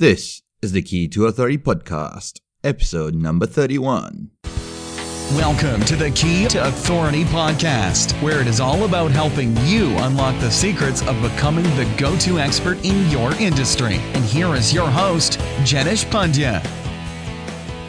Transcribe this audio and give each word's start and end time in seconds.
This 0.00 0.40
is 0.62 0.72
the 0.72 0.80
Key 0.80 1.08
to 1.08 1.26
Authority 1.26 1.58
podcast, 1.58 2.40
episode 2.64 3.14
number 3.14 3.44
31. 3.44 4.30
Welcome 5.32 5.82
to 5.82 5.94
the 5.94 6.10
Key 6.12 6.48
to 6.48 6.66
Authority 6.66 7.24
podcast, 7.24 8.14
where 8.22 8.40
it 8.40 8.46
is 8.46 8.60
all 8.60 8.86
about 8.86 9.10
helping 9.10 9.54
you 9.66 9.94
unlock 9.98 10.40
the 10.40 10.50
secrets 10.50 11.06
of 11.06 11.20
becoming 11.20 11.64
the 11.76 11.86
go 11.98 12.16
to 12.20 12.38
expert 12.38 12.82
in 12.82 13.10
your 13.10 13.34
industry. 13.34 13.96
And 14.14 14.24
here 14.24 14.54
is 14.54 14.72
your 14.72 14.88
host, 14.88 15.38
Jenish 15.64 16.06
Pandya. 16.06 16.66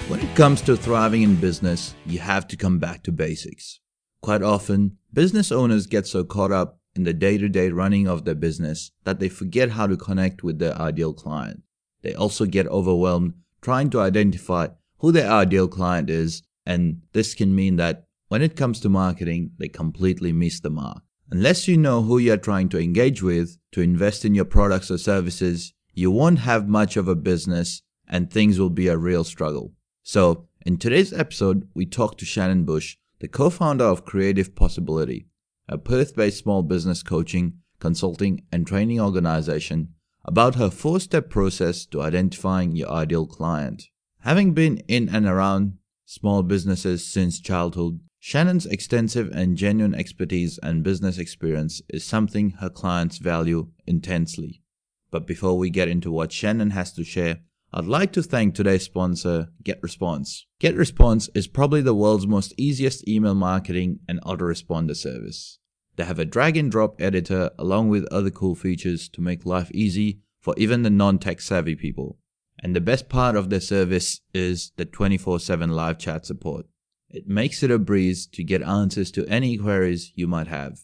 When 0.09 0.19
it 0.19 0.35
comes 0.35 0.61
to 0.63 0.75
thriving 0.75 1.21
in 1.21 1.37
business, 1.37 1.95
you 2.05 2.19
have 2.19 2.45
to 2.49 2.57
come 2.57 2.77
back 2.77 3.03
to 3.03 3.13
basics. 3.13 3.79
Quite 4.21 4.43
often, 4.43 4.97
business 5.13 5.49
owners 5.49 5.87
get 5.87 6.07
so 6.07 6.25
caught 6.25 6.51
up 6.51 6.77
in 6.93 7.05
the 7.05 7.13
day 7.13 7.37
to 7.37 7.47
day 7.47 7.69
running 7.69 8.09
of 8.09 8.25
their 8.25 8.35
business 8.35 8.91
that 9.05 9.21
they 9.21 9.29
forget 9.29 9.69
how 9.69 9.87
to 9.87 9.95
connect 9.95 10.43
with 10.43 10.59
their 10.59 10.77
ideal 10.77 11.13
client. 11.13 11.63
They 12.01 12.13
also 12.13 12.45
get 12.45 12.67
overwhelmed 12.67 13.33
trying 13.61 13.89
to 13.91 14.01
identify 14.01 14.67
who 14.97 15.11
their 15.11 15.31
ideal 15.31 15.67
client 15.67 16.09
is, 16.09 16.43
and 16.65 17.01
this 17.13 17.33
can 17.33 17.55
mean 17.55 17.75
that 17.77 18.05
when 18.27 18.41
it 18.41 18.55
comes 18.55 18.79
to 18.79 18.89
marketing, 18.89 19.51
they 19.57 19.67
completely 19.67 20.31
miss 20.31 20.59
the 20.59 20.69
mark. 20.69 21.03
Unless 21.29 21.67
you 21.67 21.77
know 21.77 22.01
who 22.01 22.17
you're 22.17 22.37
trying 22.37 22.69
to 22.69 22.79
engage 22.79 23.21
with 23.21 23.57
to 23.71 23.81
invest 23.81 24.25
in 24.25 24.35
your 24.35 24.45
products 24.45 24.91
or 24.91 24.97
services, 24.97 25.73
you 25.93 26.11
won't 26.11 26.39
have 26.39 26.67
much 26.67 26.97
of 26.97 27.07
a 27.07 27.15
business 27.15 27.81
and 28.07 28.29
things 28.29 28.59
will 28.59 28.69
be 28.69 28.87
a 28.87 28.97
real 28.97 29.23
struggle. 29.23 29.73
So, 30.03 30.47
in 30.65 30.77
today's 30.77 31.13
episode, 31.13 31.67
we 31.73 31.85
talk 31.85 32.17
to 32.17 32.25
Shannon 32.25 32.65
Bush, 32.65 32.97
the 33.19 33.27
co 33.27 33.49
founder 33.49 33.85
of 33.85 34.05
Creative 34.05 34.53
Possibility, 34.55 35.27
a 35.67 35.77
Perth 35.77 36.15
based 36.15 36.39
small 36.39 36.63
business 36.63 37.01
coaching, 37.03 37.59
consulting, 37.79 38.43
and 38.51 38.67
training 38.67 38.99
organization 38.99 39.93
about 40.25 40.55
her 40.55 40.69
four 40.69 40.99
step 40.99 41.29
process 41.29 41.85
to 41.87 42.01
identifying 42.01 42.75
your 42.75 42.89
ideal 42.89 43.25
client. 43.25 43.83
Having 44.21 44.53
been 44.53 44.77
in 44.87 45.09
and 45.09 45.25
around 45.25 45.77
small 46.05 46.43
businesses 46.43 47.05
since 47.05 47.39
childhood, 47.39 47.99
Shannon's 48.19 48.67
extensive 48.67 49.31
and 49.33 49.57
genuine 49.57 49.95
expertise 49.95 50.59
and 50.61 50.83
business 50.83 51.17
experience 51.17 51.81
is 51.89 52.03
something 52.03 52.51
her 52.59 52.69
clients 52.69 53.17
value 53.17 53.69
intensely. 53.87 54.61
But 55.09 55.25
before 55.25 55.57
we 55.57 55.71
get 55.71 55.87
into 55.87 56.11
what 56.11 56.31
Shannon 56.31 56.69
has 56.69 56.93
to 56.93 57.03
share, 57.03 57.39
I'd 57.73 57.85
like 57.85 58.11
to 58.13 58.21
thank 58.21 58.53
today's 58.53 58.83
sponsor, 58.83 59.47
GetResponse. 59.63 60.41
GetResponse 60.61 61.29
is 61.33 61.47
probably 61.47 61.81
the 61.81 61.95
world's 61.95 62.27
most 62.27 62.53
easiest 62.57 63.07
email 63.07 63.33
marketing 63.33 63.99
and 64.07 64.21
autoresponder 64.21 64.95
service. 64.95 65.57
They 65.95 66.05
have 66.05 66.19
a 66.19 66.25
drag 66.25 66.57
and 66.57 66.71
drop 66.71 67.01
editor 67.01 67.51
along 67.59 67.89
with 67.89 68.05
other 68.05 68.29
cool 68.29 68.55
features 68.55 69.09
to 69.09 69.21
make 69.21 69.45
life 69.45 69.69
easy 69.71 70.19
for 70.39 70.53
even 70.57 70.83
the 70.83 70.89
non 70.89 71.19
tech 71.19 71.41
savvy 71.41 71.75
people. 71.75 72.17
And 72.63 72.75
the 72.75 72.81
best 72.81 73.09
part 73.09 73.35
of 73.35 73.49
their 73.49 73.59
service 73.59 74.21
is 74.33 74.71
the 74.77 74.85
24 74.85 75.39
7 75.39 75.71
live 75.71 75.97
chat 75.97 76.25
support. 76.25 76.65
It 77.09 77.27
makes 77.27 77.61
it 77.61 77.71
a 77.71 77.79
breeze 77.79 78.25
to 78.27 78.43
get 78.43 78.61
answers 78.61 79.11
to 79.11 79.27
any 79.27 79.57
queries 79.57 80.13
you 80.15 80.27
might 80.27 80.47
have. 80.47 80.79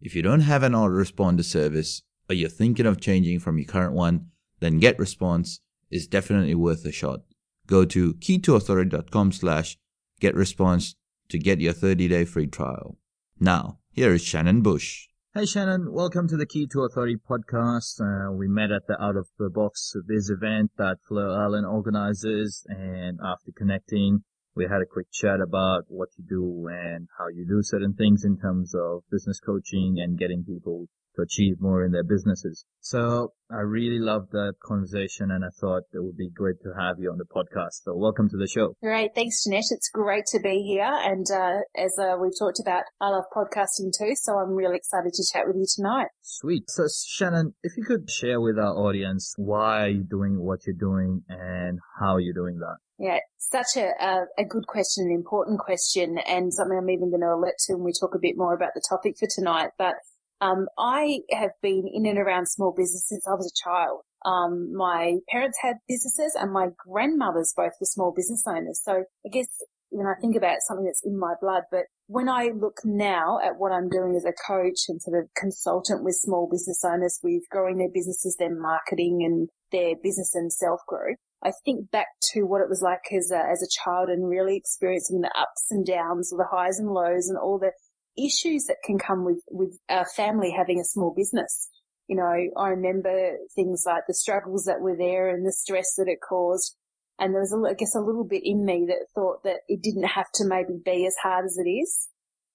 If 0.00 0.16
you 0.16 0.22
don't 0.22 0.40
have 0.40 0.62
an 0.62 0.72
autoresponder 0.72 1.44
service 1.44 2.02
or 2.28 2.34
you're 2.34 2.48
thinking 2.48 2.86
of 2.86 3.00
changing 3.00 3.40
from 3.40 3.58
your 3.58 3.66
current 3.66 3.94
one, 3.94 4.26
then 4.60 4.80
GetResponse 4.80 5.60
is 5.90 6.06
definitely 6.06 6.54
worth 6.54 6.84
a 6.84 6.92
shot. 6.92 7.20
Go 7.66 7.84
to 7.84 8.14
keytoauthority.com 8.14 9.32
slash 9.32 9.78
getresponse 10.20 10.94
to 11.28 11.38
get 11.38 11.60
your 11.60 11.72
30 11.72 12.08
day 12.08 12.24
free 12.24 12.46
trial. 12.46 12.98
Now, 13.38 13.77
here 13.98 14.14
is 14.14 14.22
Shannon 14.22 14.62
Bush. 14.62 15.08
Hey 15.34 15.44
Shannon, 15.44 15.92
welcome 15.92 16.28
to 16.28 16.36
the 16.36 16.46
Key 16.46 16.68
to 16.68 16.82
Authority 16.82 17.16
podcast. 17.16 18.00
Uh, 18.00 18.30
we 18.30 18.46
met 18.46 18.70
at 18.70 18.86
the 18.86 18.96
Out 19.02 19.16
of 19.16 19.26
the 19.40 19.50
Box 19.50 19.92
Biz 20.06 20.30
event 20.30 20.70
that 20.78 20.98
Fleur 21.08 21.36
Allen 21.36 21.64
organizes, 21.64 22.64
and 22.68 23.18
after 23.20 23.50
connecting, 23.50 24.22
we 24.54 24.66
had 24.70 24.82
a 24.82 24.86
quick 24.86 25.08
chat 25.12 25.40
about 25.40 25.86
what 25.88 26.10
you 26.16 26.24
do 26.28 26.68
and 26.70 27.08
how 27.18 27.26
you 27.26 27.44
do 27.44 27.58
certain 27.60 27.92
things 27.92 28.24
in 28.24 28.38
terms 28.38 28.72
of 28.72 29.02
business 29.10 29.40
coaching 29.40 29.96
and 29.98 30.16
getting 30.16 30.44
people 30.44 30.86
to 31.18 31.22
achieve 31.22 31.60
more 31.60 31.84
in 31.84 31.92
their 31.92 32.04
businesses. 32.04 32.64
So 32.80 33.32
I 33.50 33.60
really 33.60 33.98
loved 33.98 34.32
that 34.32 34.54
conversation 34.62 35.30
and 35.30 35.44
I 35.44 35.48
thought 35.60 35.82
it 35.92 36.02
would 36.02 36.16
be 36.16 36.30
great 36.30 36.60
to 36.62 36.70
have 36.78 36.96
you 36.98 37.10
on 37.10 37.18
the 37.18 37.24
podcast. 37.24 37.82
So 37.84 37.96
welcome 37.96 38.28
to 38.30 38.36
the 38.36 38.46
show. 38.46 38.74
Great. 38.82 39.14
Thanks, 39.14 39.44
Janesh. 39.46 39.70
It's 39.70 39.90
great 39.92 40.24
to 40.32 40.40
be 40.40 40.62
here. 40.62 40.90
And 40.90 41.26
uh, 41.30 41.60
as 41.76 41.98
uh, 41.98 42.16
we've 42.20 42.38
talked 42.38 42.60
about, 42.60 42.84
I 43.00 43.08
love 43.08 43.24
podcasting 43.34 43.92
too. 43.96 44.14
So 44.14 44.38
I'm 44.38 44.52
really 44.52 44.76
excited 44.76 45.12
to 45.12 45.24
chat 45.32 45.46
with 45.46 45.56
you 45.56 45.66
tonight. 45.74 46.08
Sweet. 46.22 46.64
So 46.68 46.84
Shannon, 47.06 47.54
if 47.62 47.72
you 47.76 47.84
could 47.84 48.08
share 48.10 48.40
with 48.40 48.58
our 48.58 48.74
audience 48.74 49.34
why 49.36 49.86
you're 49.88 50.04
doing 50.04 50.38
what 50.38 50.60
you're 50.66 50.76
doing 50.78 51.22
and 51.28 51.78
how 52.00 52.18
you're 52.18 52.34
doing 52.34 52.58
that. 52.58 52.76
Yeah, 53.00 53.18
such 53.36 53.76
a, 53.76 53.90
a, 54.04 54.24
a, 54.38 54.44
good 54.44 54.66
question, 54.66 55.06
an 55.06 55.14
important 55.14 55.60
question, 55.60 56.18
and 56.26 56.52
something 56.52 56.76
I'm 56.76 56.90
even 56.90 57.10
going 57.10 57.20
to 57.20 57.28
alert 57.28 57.54
to 57.66 57.74
when 57.74 57.84
we 57.84 57.92
talk 57.92 58.16
a 58.16 58.18
bit 58.20 58.34
more 58.36 58.54
about 58.54 58.74
the 58.74 58.82
topic 58.88 59.14
for 59.16 59.28
tonight. 59.32 59.70
But 59.78 59.94
um, 60.40 60.66
I 60.78 61.20
have 61.30 61.50
been 61.62 61.84
in 61.92 62.06
and 62.06 62.18
around 62.18 62.46
small 62.46 62.72
business 62.76 63.04
since 63.08 63.26
I 63.26 63.32
was 63.32 63.52
a 63.52 63.68
child. 63.68 64.00
Um, 64.24 64.74
my 64.74 65.16
parents 65.28 65.58
had 65.62 65.76
businesses 65.88 66.36
and 66.38 66.52
my 66.52 66.68
grandmothers 66.76 67.54
both 67.56 67.72
were 67.80 67.86
small 67.86 68.12
business 68.14 68.42
owners. 68.46 68.80
So 68.82 69.04
I 69.24 69.28
guess 69.32 69.46
when 69.90 70.06
I 70.06 70.14
think 70.20 70.36
about 70.36 70.58
something 70.66 70.84
that's 70.84 71.04
in 71.04 71.18
my 71.18 71.34
blood, 71.40 71.62
but 71.70 71.84
when 72.06 72.28
I 72.28 72.50
look 72.54 72.78
now 72.84 73.38
at 73.44 73.58
what 73.58 73.72
I'm 73.72 73.88
doing 73.88 74.14
as 74.16 74.24
a 74.24 74.32
coach 74.32 74.88
and 74.88 75.00
sort 75.00 75.18
of 75.18 75.28
consultant 75.36 76.04
with 76.04 76.14
small 76.14 76.48
business 76.50 76.82
owners 76.84 77.20
with 77.22 77.42
growing 77.50 77.78
their 77.78 77.90
businesses, 77.92 78.36
their 78.38 78.54
marketing 78.54 79.22
and 79.24 79.48
their 79.72 79.94
business 80.02 80.34
and 80.34 80.52
self 80.52 80.80
growth, 80.86 81.16
I 81.42 81.52
think 81.64 81.90
back 81.90 82.06
to 82.32 82.42
what 82.42 82.60
it 82.60 82.68
was 82.68 82.82
like 82.82 83.12
as 83.16 83.30
a, 83.30 83.38
as 83.38 83.62
a 83.62 83.84
child 83.84 84.08
and 84.08 84.28
really 84.28 84.56
experiencing 84.56 85.20
the 85.20 85.30
ups 85.38 85.66
and 85.70 85.86
downs, 85.86 86.32
or 86.32 86.38
the 86.38 86.48
highs 86.50 86.78
and 86.78 86.90
lows 86.90 87.28
and 87.28 87.38
all 87.38 87.58
the 87.58 87.72
issues 88.18 88.64
that 88.64 88.78
can 88.84 88.98
come 88.98 89.24
with, 89.24 89.42
with 89.50 89.78
a 89.88 90.04
family 90.04 90.54
having 90.56 90.80
a 90.80 90.84
small 90.84 91.14
business. 91.16 91.68
You 92.08 92.16
know, 92.16 92.60
I 92.60 92.68
remember 92.68 93.36
things 93.54 93.84
like 93.86 94.04
the 94.08 94.14
struggles 94.14 94.64
that 94.64 94.80
were 94.80 94.96
there 94.96 95.28
and 95.28 95.46
the 95.46 95.52
stress 95.52 95.94
that 95.96 96.08
it 96.08 96.18
caused. 96.26 96.76
And 97.18 97.34
there 97.34 97.40
was, 97.40 97.52
a, 97.52 97.70
I 97.70 97.74
guess, 97.74 97.94
a 97.94 98.00
little 98.00 98.24
bit 98.24 98.42
in 98.44 98.64
me 98.64 98.86
that 98.88 99.06
thought 99.14 99.42
that 99.44 99.60
it 99.68 99.82
didn't 99.82 100.08
have 100.08 100.30
to 100.34 100.46
maybe 100.46 100.80
be 100.82 101.06
as 101.06 101.16
hard 101.22 101.44
as 101.44 101.58
it 101.58 101.68
is. 101.68 102.08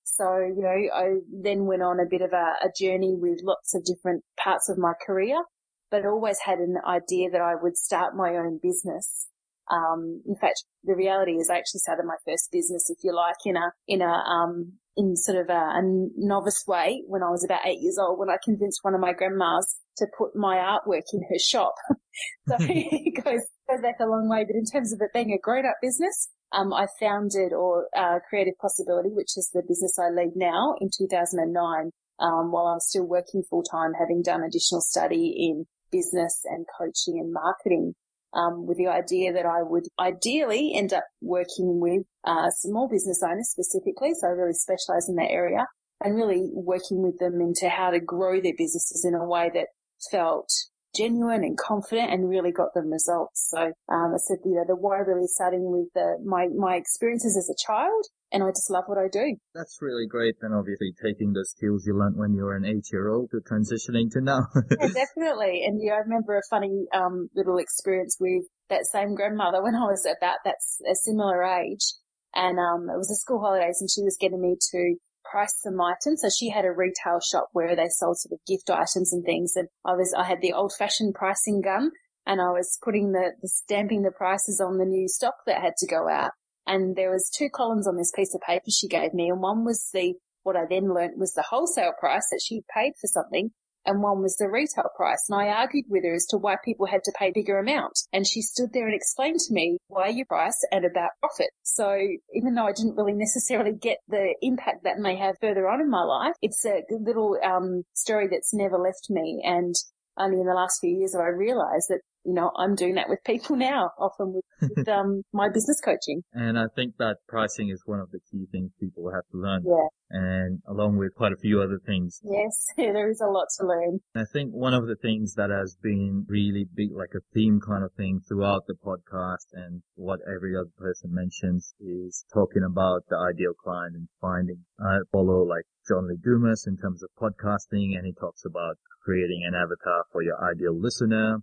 So, 0.04 0.38
you 0.38 0.62
know, 0.62 0.96
I 0.96 1.20
then 1.32 1.66
went 1.66 1.82
on 1.82 2.00
a 2.00 2.10
bit 2.10 2.22
of 2.22 2.34
a, 2.34 2.66
a 2.66 2.72
journey 2.78 3.16
with 3.18 3.42
lots 3.44 3.76
of 3.76 3.84
different 3.84 4.24
parts 4.42 4.70
of 4.70 4.78
my 4.78 4.94
career, 5.06 5.44
but 5.92 6.06
always 6.06 6.40
had 6.46 6.60
an 6.60 6.78
idea 6.88 7.30
that 7.32 7.42
I 7.42 7.54
would 7.62 7.78
start 7.78 8.16
my 8.16 8.36
own 8.36 8.60
business. 8.62 9.28
Um, 9.74 10.22
in 10.28 10.36
fact, 10.36 10.64
the 10.84 10.96
reality 10.96 11.32
is 11.34 11.50
I 11.50 11.58
actually 11.58 11.80
started 11.80 12.06
my 12.06 12.18
first 12.28 12.52
business, 12.52 12.90
if 12.90 13.00
you 13.04 13.16
like, 13.16 13.42
in 13.46 13.58
a, 13.58 13.72
in 13.88 14.02
a, 14.02 14.06
um, 14.06 14.74
in 14.96 15.16
sort 15.16 15.40
of 15.40 15.50
a, 15.50 15.54
a, 15.54 15.82
novice 16.16 16.64
way 16.68 17.02
when 17.08 17.24
I 17.24 17.32
was 17.32 17.44
about 17.44 17.66
eight 17.66 17.82
years 17.82 17.98
old 17.98 18.20
when 18.20 18.30
I 18.30 18.38
convinced 18.44 18.80
one 18.84 18.94
of 18.94 19.02
my 19.02 19.14
grandmas 19.14 19.76
to 19.98 20.06
put 20.16 20.36
my 20.36 20.58
artwork 20.58 21.10
in 21.12 21.22
her 21.30 21.40
shop. 21.40 21.74
so 22.48 22.56
it 22.60 23.24
goes, 23.24 23.42
goes 23.68 23.82
back 23.82 23.96
a 24.00 24.06
long 24.06 24.30
way. 24.30 24.46
But 24.46 24.56
in 24.56 24.66
terms 24.66 24.94
of 24.94 25.02
it 25.02 25.14
being 25.14 25.34
a 25.34 25.42
grown 25.42 25.66
up 25.66 25.78
business, 25.82 26.30
um, 26.52 26.72
I 26.72 26.86
founded 27.00 27.52
or 27.52 27.88
uh, 27.98 28.20
Creative 28.30 28.54
Possibility, 28.62 29.10
which 29.10 29.38
is 29.38 29.50
the 29.54 29.64
business 29.68 29.98
I 29.98 30.10
lead 30.10 30.34
now 30.36 30.76
in 30.80 30.90
2009. 30.96 31.90
Um, 32.20 32.52
while 32.52 32.68
I'm 32.68 32.80
still 32.80 33.06
working 33.06 33.42
full 33.50 33.64
time, 33.64 33.94
having 34.00 34.22
done 34.22 34.44
additional 34.44 34.82
study 34.82 35.34
in 35.36 35.66
business 35.92 36.42
and 36.46 36.66
coaching 36.78 37.20
and 37.20 37.34
marketing 37.34 37.96
um, 38.34 38.66
with 38.66 38.78
the 38.78 38.88
idea 38.88 39.34
that 39.34 39.46
I 39.46 39.62
would 39.64 39.86
ideally 40.00 40.74
end 40.76 40.94
up 40.94 41.04
working 41.22 41.80
with 41.80 42.04
uh, 42.26 42.50
small 42.50 42.88
business 42.88 43.22
owners 43.24 43.50
specifically. 43.50 44.12
So 44.20 44.28
I 44.28 44.32
really 44.32 44.54
specialize 44.54 45.08
in 45.08 45.16
that 45.16 45.32
area 45.32 45.66
and 46.04 46.16
really 46.16 46.50
working 46.52 47.02
with 47.02 47.18
them 47.20 47.40
into 47.42 47.70
how 47.70 47.92
to 47.92 48.00
grow 48.00 48.42
their 48.42 48.54
businesses 48.58 49.06
in 49.08 49.16
a 49.16 49.26
way 49.26 49.52
that 49.54 49.68
felt 50.12 50.50
genuine 50.96 51.44
and 51.44 51.58
confident 51.58 52.12
and 52.12 52.30
really 52.30 52.52
got 52.52 52.74
them 52.74 52.92
results. 52.92 53.50
So 53.50 53.74
um, 53.90 54.14
I 54.14 54.18
said, 54.18 54.38
you 54.46 54.56
know, 54.56 54.66
the 54.68 54.76
why 54.76 54.98
really 55.00 55.28
starting 55.28 55.70
with 55.72 55.90
the, 55.94 56.18
my 56.24 56.48
my 56.56 56.76
experiences 56.76 57.38
as 57.38 57.50
a 57.50 57.58
child, 57.60 58.06
and 58.32 58.44
I 58.44 58.50
just 58.50 58.70
love 58.70 58.86
what 58.88 58.98
I 58.98 59.08
do. 59.12 59.38
That's 59.54 59.78
really 59.82 60.08
great. 60.08 60.36
And 60.42 60.54
obviously 60.54 60.94
taking 61.04 61.34
the 61.34 61.46
skills 61.46 61.86
you 61.86 61.98
learned 61.98 62.18
when 62.18 62.34
you 62.34 62.44
were 62.44 62.56
an 62.56 62.66
eight 62.66 62.88
year 62.92 63.10
old 63.10 63.32
to 63.32 63.38
transitioning 63.42 64.10
to 64.12 64.22
now. 64.22 64.48
yeah, 64.56 64.88
definitely. 64.88 65.64
And 65.66 65.82
yeah, 65.82 65.94
I 65.94 66.06
remember 66.06 66.38
a 66.38 66.42
funny 66.50 66.86
um, 66.94 67.30
little 67.36 67.58
experience 67.58 68.18
with 68.20 68.44
that 68.70 68.86
same 68.86 69.16
grandmother 69.16 69.62
when 69.62 69.76
I 69.76 69.86
was 69.86 70.06
about 70.06 70.38
that 70.46 70.58
a 70.90 70.96
similar 70.96 71.44
age. 71.44 71.94
And 72.36 72.58
um, 72.58 72.90
it 72.90 72.98
was 72.98 73.10
the 73.10 73.20
school 73.22 73.40
holidays, 73.40 73.78
and 73.80 73.90
she 73.90 74.02
was 74.02 74.18
getting 74.20 74.42
me 74.42 74.58
to 74.72 74.96
price 75.34 75.56
some 75.58 75.82
items. 75.82 76.22
So 76.22 76.30
she 76.30 76.50
had 76.50 76.64
a 76.64 76.72
retail 76.72 77.20
shop 77.20 77.50
where 77.54 77.76
they 77.76 77.90
sold 77.90 78.20
sort 78.20 78.34
of 78.34 78.46
gift 78.46 78.70
items 78.70 79.12
and 79.12 79.26
things. 79.26 79.54
And 79.56 79.68
I 79.84 79.94
was, 79.94 80.14
I 80.16 80.24
had 80.24 80.42
the 80.42 80.54
old 80.54 80.74
fashioned 80.78 81.16
pricing 81.16 81.62
gun 81.62 81.92
and 82.26 82.40
I 82.40 82.52
was 82.52 82.78
putting 82.84 83.12
the, 83.12 83.32
the 83.42 83.50
stamping 83.50 84.04
the 84.04 84.12
prices 84.12 84.62
on 84.62 84.78
the 84.78 84.86
new 84.86 85.08
stock 85.08 85.36
that 85.48 85.62
had 85.62 85.74
to 85.78 85.88
go 85.88 86.08
out. 86.08 86.32
And 86.68 86.96
there 86.96 87.12
was 87.12 87.32
two 87.36 87.50
columns 87.50 87.88
on 87.88 87.98
this 87.98 88.12
piece 88.16 88.36
of 88.36 88.42
paper 88.42 88.70
she 88.70 88.88
gave 88.88 89.14
me. 89.14 89.30
And 89.30 89.42
one 89.42 89.66
was 89.66 89.90
the, 89.92 90.14
what 90.44 90.56
I 90.56 90.66
then 90.70 90.94
learnt 90.94 91.18
was 91.18 91.34
the 91.34 91.46
wholesale 91.50 91.94
price 92.00 92.28
that 92.32 92.42
she 92.42 92.62
paid 92.74 92.94
for 93.02 93.08
something. 93.08 93.52
And 93.86 94.02
one 94.02 94.22
was 94.22 94.38
the 94.38 94.50
retail 94.50 94.90
price. 94.96 95.26
And 95.30 95.40
I 95.40 95.48
argued 95.48 95.86
with 95.90 96.04
her 96.04 96.16
as 96.16 96.26
to 96.28 96.38
why 96.38 96.56
people 96.64 96.86
had 96.86 97.04
to 97.04 97.14
pay 97.18 97.32
bigger 97.32 97.60
amount. 97.60 98.00
And 98.12 98.28
she 98.28 98.42
stood 98.42 98.74
there 98.74 98.86
and 98.86 98.96
explained 98.96 99.40
to 99.42 99.54
me 99.54 99.78
why 99.88 100.08
you 100.08 100.26
price 100.26 100.60
and 100.72 100.86
about 100.86 101.12
profit. 101.20 101.50
So 101.64 101.98
even 102.34 102.56
though 102.56 102.68
I 102.68 102.74
didn't 102.74 102.96
really 102.96 103.14
necessarily 103.14 103.74
get 103.74 103.98
the 104.08 104.36
impact 104.42 104.84
that 104.84 105.00
may 105.00 105.16
have 105.18 105.36
further 105.42 105.68
on 105.68 105.82
in 105.82 105.90
my 105.90 106.04
life, 106.04 106.36
it's 106.42 106.66
a 106.66 106.84
little 106.90 107.38
um, 107.44 107.84
story 107.94 108.28
that's 108.30 108.54
never 108.54 108.78
left 108.78 109.10
me. 109.10 109.42
And 109.44 109.76
only 110.18 110.40
in 110.40 110.46
the 110.46 110.54
last 110.54 110.80
few 110.80 110.96
years 110.96 111.14
have 111.14 111.22
I 111.22 111.30
realized 111.30 111.88
that 111.90 112.02
you 112.26 112.34
know, 112.34 112.52
I'm 112.58 112.76
doing 112.76 112.96
that 112.96 113.10
with 113.10 113.20
people 113.26 113.56
now, 113.56 113.92
often 114.00 114.34
with, 114.34 114.72
with 114.76 114.88
um, 114.88 115.24
my 115.34 115.50
business 115.50 115.82
coaching. 115.84 116.24
And 116.34 116.58
I 116.58 116.66
think 116.76 116.96
that 116.98 117.18
pricing 117.28 117.70
is 117.70 117.82
one 117.86 118.00
of 118.00 118.12
the 118.12 118.20
key 118.32 118.46
things 118.52 118.72
people 118.80 119.12
have 119.14 119.28
to 119.32 119.38
learn. 119.38 119.64
Yeah. 119.66 119.88
And 120.10 120.60
along 120.68 120.98
with 120.98 121.16
quite 121.16 121.34
a 121.34 121.42
few 121.42 121.62
other 121.62 121.80
things. 121.86 122.22
Yes, 122.24 122.68
there 122.78 123.10
is 123.10 123.20
a 123.20 123.30
lot 123.30 123.48
to 123.60 123.68
learn. 123.68 124.00
I 124.16 124.24
think 124.32 124.52
one 124.52 124.74
of 124.74 124.88
the 124.88 124.96
things 124.96 125.34
that 125.36 125.50
has 125.50 125.76
been 125.82 126.26
really 126.30 126.66
big, 126.76 126.90
like 126.94 127.14
a 127.16 127.26
theme 127.34 127.60
kind 127.60 127.84
of 127.84 127.92
thing 127.94 128.22
throughout 128.28 128.68
the 128.68 128.76
podcast 128.76 129.52
and 129.54 129.82
what 129.96 130.20
every 130.24 130.56
other 130.56 130.72
person 130.78 131.10
mentions 131.14 131.74
is 131.80 132.26
talking 132.34 132.64
about 132.64 133.04
the 133.10 133.18
ideal 133.18 133.54
client 133.54 133.96
and 133.96 134.08
finding, 134.22 134.64
I 134.80 135.00
follow 135.12 135.44
like 135.44 135.66
John 135.88 136.08
Lee 136.08 136.18
Dumas 136.24 136.66
in 136.68 136.78
terms 136.78 137.04
of 137.04 137.10
podcasting 137.20 137.98
and 137.98 138.06
he 138.06 138.14
talks 138.14 138.46
about 138.46 138.78
creating 139.04 139.44
an 139.46 139.56
avatar 139.56 140.06
for 140.12 140.22
your 140.22 140.38
ideal 140.42 140.80
listener 140.80 141.40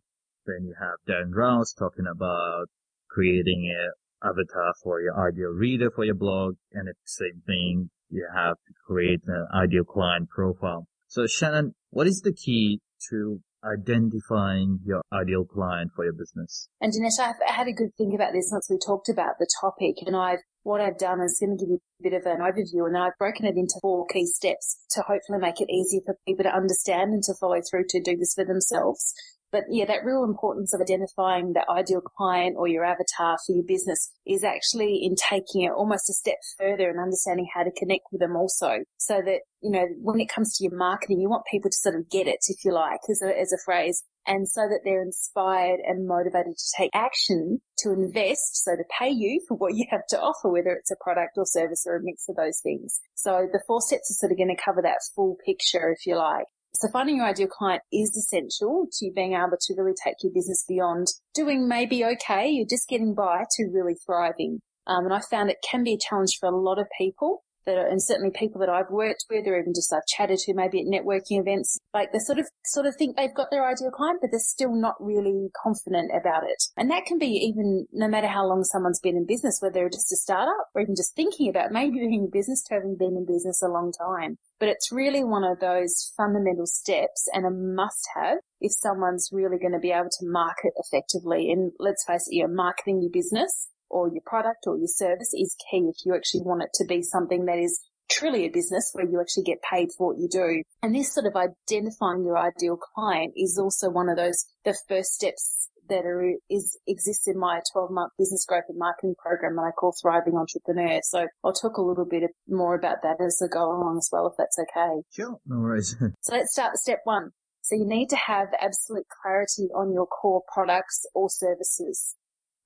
then 0.47 0.65
you 0.65 0.75
have 0.81 0.99
Dan 1.07 1.33
Rowse 1.35 1.73
talking 1.73 2.07
about 2.11 2.67
creating 3.11 3.75
an 3.77 3.93
avatar 4.23 4.75
for 4.83 5.01
your 5.01 5.19
ideal 5.19 5.51
reader 5.51 5.91
for 5.91 6.05
your 6.05 6.15
blog. 6.15 6.55
And 6.73 6.89
it's 6.89 7.19
the 7.19 7.25
same 7.25 7.43
thing. 7.47 7.91
You 8.09 8.29
have 8.35 8.57
to 8.57 8.73
create 8.87 9.21
an 9.27 9.47
ideal 9.55 9.85
client 9.85 10.29
profile. 10.31 10.87
So 11.09 11.27
Shannon, 11.27 11.75
what 11.91 12.07
is 12.07 12.21
the 12.21 12.33
key 12.33 12.81
to 13.11 13.41
identifying 13.65 14.81
your 14.85 15.03
ideal 15.13 15.45
client 15.45 15.91
for 15.95 16.05
your 16.05 16.15
business? 16.15 16.69
And 16.81 16.93
Dinesh, 16.93 17.21
I've 17.21 17.37
had 17.47 17.69
a 17.69 17.73
good 17.73 17.91
think 17.97 18.15
about 18.15 18.33
this 18.33 18.49
once 18.51 18.69
we 18.71 18.79
talked 18.79 19.09
about 19.09 19.39
the 19.39 19.49
topic 19.61 19.97
and 20.07 20.17
I've 20.17 20.41
what 20.63 20.81
I've 20.81 20.99
done 20.99 21.21
is 21.23 21.39
going 21.41 21.57
to 21.57 21.65
give 21.65 21.71
you 21.71 21.81
a 22.01 22.03
bit 22.03 22.13
of 22.13 22.27
an 22.27 22.41
overview 22.41 22.87
and 22.87 22.97
I've 22.97 23.17
broken 23.19 23.47
it 23.47 23.57
into 23.57 23.81
four 23.81 24.07
key 24.07 24.27
steps 24.27 24.77
to 24.91 25.01
hopefully 25.01 25.39
make 25.39 25.61
it 25.61 25.73
easier 25.73 26.01
for 26.05 26.17
people 26.27 26.45
to 26.45 26.55
understand 26.55 27.13
and 27.13 27.23
to 27.25 27.35
follow 27.41 27.61
through 27.69 27.85
to 27.89 28.03
do 28.03 28.17
this 28.17 28.35
for 28.35 28.45
themselves. 28.45 29.15
But 29.53 29.65
yeah, 29.69 29.85
that 29.87 30.05
real 30.05 30.25
importance 30.25 30.73
of 30.73 30.81
identifying 30.81 31.53
the 31.53 31.69
ideal 31.69 32.01
client 32.01 32.55
or 32.57 32.69
your 32.69 32.85
avatar 32.85 33.37
for 33.45 33.53
your 33.53 33.65
business 33.65 34.11
is 34.27 34.45
actually 34.45 35.01
in 35.03 35.17
taking 35.17 35.63
it 35.63 35.73
almost 35.73 36.09
a 36.09 36.13
step 36.13 36.37
further 36.59 36.89
and 36.89 37.01
understanding 37.01 37.49
how 37.53 37.65
to 37.65 37.73
connect 37.73 38.05
with 38.13 38.21
them 38.21 38.37
also. 38.37 38.85
So 38.99 39.21
that, 39.25 39.41
you 39.61 39.71
know, 39.71 39.87
when 40.01 40.21
it 40.21 40.29
comes 40.29 40.57
to 40.57 40.65
your 40.65 40.77
marketing, 40.77 41.21
you 41.21 41.29
want 41.29 41.45
people 41.51 41.71
to 41.71 41.77
sort 41.77 41.97
of 41.97 42.09
get 42.09 42.29
it, 42.29 42.39
if 42.49 42.65
you 42.65 42.73
like, 42.73 43.01
as 43.11 43.21
a, 43.23 43.39
as 43.39 43.53
a 43.53 43.59
phrase. 43.65 44.05
And 44.27 44.47
so 44.49 44.63
that 44.69 44.81
they're 44.85 45.03
inspired 45.03 45.81
and 45.85 46.07
motivated 46.07 46.57
to 46.57 46.77
take 46.77 46.91
action 46.95 47.61
to 47.79 47.91
invest, 47.91 48.63
so 48.63 48.77
to 48.77 48.85
pay 48.99 49.11
you 49.11 49.41
for 49.49 49.57
what 49.57 49.75
you 49.75 49.87
have 49.91 50.07
to 50.11 50.21
offer, 50.21 50.49
whether 50.49 50.71
it's 50.71 50.91
a 50.91 50.97
product 51.03 51.33
or 51.37 51.47
service 51.47 51.85
or 51.87 51.97
a 51.97 52.03
mix 52.03 52.29
of 52.29 52.37
those 52.37 52.61
things. 52.63 53.01
So 53.15 53.49
the 53.51 53.63
four 53.67 53.81
steps 53.81 54.11
are 54.11 54.21
sort 54.21 54.33
of 54.33 54.39
going 54.39 54.55
to 54.55 54.63
cover 54.63 54.83
that 54.83 54.99
full 55.17 55.37
picture, 55.45 55.91
if 55.91 56.07
you 56.07 56.17
like. 56.17 56.47
So 56.75 56.89
finding 56.93 57.17
your 57.17 57.27
ideal 57.27 57.49
client 57.49 57.83
is 57.93 58.17
essential 58.17 58.87
to 58.99 59.11
being 59.15 59.35
able 59.35 59.57
to 59.61 59.75
really 59.77 59.95
take 60.03 60.17
your 60.23 60.33
business 60.33 60.65
beyond 60.67 61.09
doing 61.35 61.69
maybe 61.69 62.05
okay, 62.05 62.49
you're 62.49 62.67
just 62.67 62.89
getting 62.89 63.15
by 63.15 63.45
to 63.57 63.71
really 63.73 63.97
thriving. 64.07 64.61
Um, 64.87 65.05
and 65.05 65.15
I 65.15 65.21
found 65.21 65.51
it 65.51 65.65
can 65.69 65.85
be 65.85 65.95
a 65.95 65.99
challenge 65.99 66.39
for 66.39 66.49
a 66.49 66.57
lot 66.57 66.79
of 66.79 66.87
people 66.97 67.43
that 67.67 67.77
are, 67.77 67.87
and 67.87 68.03
certainly 68.03 68.31
people 68.35 68.61
that 68.61 68.69
I've 68.69 68.91
worked 68.91 69.25
with 69.31 69.47
or 69.47 69.59
even 69.59 69.73
just 69.75 69.93
I've 69.93 70.07
chatted 70.07 70.39
to 70.39 70.55
maybe 70.55 70.81
at 70.81 70.87
networking 70.87 71.41
events, 71.41 71.79
like 71.95 72.13
they 72.13 72.19
sort 72.19 72.39
of, 72.39 72.47
sort 72.65 72.87
of 72.87 72.95
think 72.97 73.17
they've 73.17 73.35
got 73.35 73.51
their 73.51 73.67
ideal 73.67 73.91
client, 73.91 74.21
but 74.21 74.31
they're 74.31 74.41
still 74.41 74.75
not 74.75 74.95
really 75.01 75.49
confident 75.63 76.11
about 76.19 76.45
it. 76.45 76.63
And 76.77 76.91
that 76.91 77.07
can 77.07 77.19
be 77.19 77.27
even 77.27 77.87
no 77.93 78.09
matter 78.09 78.29
how 78.29 78.47
long 78.47 78.65
someone's 78.65 79.01
been 79.01 79.17
in 79.17 79.27
business, 79.27 79.59
whether 79.61 79.75
they're 79.75 79.89
just 79.89 80.13
a 80.13 80.17
startup 80.17 80.69
or 80.75 80.83
even 80.83 80.95
just 80.97 81.15
thinking 81.15 81.49
about 81.49 81.73
maybe 81.73 81.99
being 81.99 82.27
in 82.27 82.31
business 82.31 82.63
to 82.65 82.75
having 82.75 82.97
been 82.99 83.17
in 83.17 83.27
business 83.27 83.63
a 83.63 83.69
long 83.69 83.93
time. 83.93 84.37
But 84.59 84.69
it's 84.69 84.93
really 84.93 85.25
one 85.25 85.45
of 85.45 85.61
those 85.61 86.13
fundamental 86.17 86.67
steps 86.67 87.29
and 87.33 87.47
a 87.47 87.51
must 87.51 88.07
have 88.15 88.39
if 88.61 88.73
someone's 88.73 89.31
really 89.33 89.59
going 89.59 89.73
to 89.73 89.79
be 89.79 89.91
able 89.91 90.11
to 90.11 90.27
market 90.27 90.73
effectively. 90.77 91.51
And 91.51 91.73
let's 91.79 92.05
face 92.07 92.29
it, 92.29 92.37
you're 92.37 92.49
marketing 92.49 93.01
your 93.01 93.11
business 93.11 93.70
or 93.91 94.09
your 94.09 94.23
product 94.25 94.67
or 94.67 94.77
your 94.77 94.89
service 94.89 95.35
is 95.35 95.57
key 95.71 95.89
if 95.89 95.97
you 96.05 96.15
actually 96.15 96.43
want 96.43 96.63
it 96.63 96.71
to 96.75 96.85
be 96.85 97.03
something 97.03 97.45
that 97.47 97.59
is 97.59 97.81
truly 98.11 98.45
a 98.47 98.51
business 98.51 98.91
where 98.93 99.09
you 99.09 99.21
actually 99.21 99.45
get 99.45 99.63
paid 99.63 99.89
for 99.97 100.09
what 100.09 100.19
you 100.19 100.29
do. 100.29 100.63
And 100.83 100.95
this 100.95 101.15
sort 101.15 101.27
of 101.27 101.37
identifying 101.37 102.25
your 102.25 102.39
ideal 102.39 102.77
client 102.77 103.35
is 103.37 103.59
also 103.59 103.89
one 103.89 104.09
of 104.09 104.17
those, 104.17 104.47
the 104.65 104.77
first 104.89 105.13
steps 105.13 105.69
that 105.89 106.05
are, 106.05 106.35
is, 106.49 106.79
exists 106.87 107.27
in 107.29 107.39
my 107.39 107.61
12 107.73 107.91
month 107.91 108.13
business 108.19 108.45
growth 108.47 108.65
and 108.69 108.79
marketing 108.79 109.15
program 109.19 109.57
that 109.57 109.63
I 109.63 109.71
call 109.71 109.95
Thriving 110.01 110.37
Entrepreneur. 110.37 111.01
So 111.03 111.27
I'll 111.45 111.53
talk 111.53 111.77
a 111.77 111.83
little 111.83 112.07
bit 112.07 112.23
more 112.49 112.75
about 112.75 112.99
that 113.03 113.17
as 113.25 113.41
I 113.43 113.49
go 113.49 113.65
along 113.65 113.99
as 113.99 114.09
well, 114.13 114.27
if 114.27 114.35
that's 114.37 114.59
okay. 114.59 115.03
Sure. 115.11 115.39
No 115.47 115.59
worries. 115.59 115.97
so 116.21 116.35
let's 116.35 116.53
start 116.53 116.73
with 116.73 116.81
step 116.81 117.01
one. 117.05 117.31
So 117.63 117.77
you 117.77 117.87
need 117.87 118.09
to 118.11 118.17
have 118.17 118.49
absolute 118.61 119.07
clarity 119.23 119.69
on 119.75 119.93
your 119.93 120.07
core 120.07 120.43
products 120.53 121.05
or 121.15 121.29
services. 121.29 122.17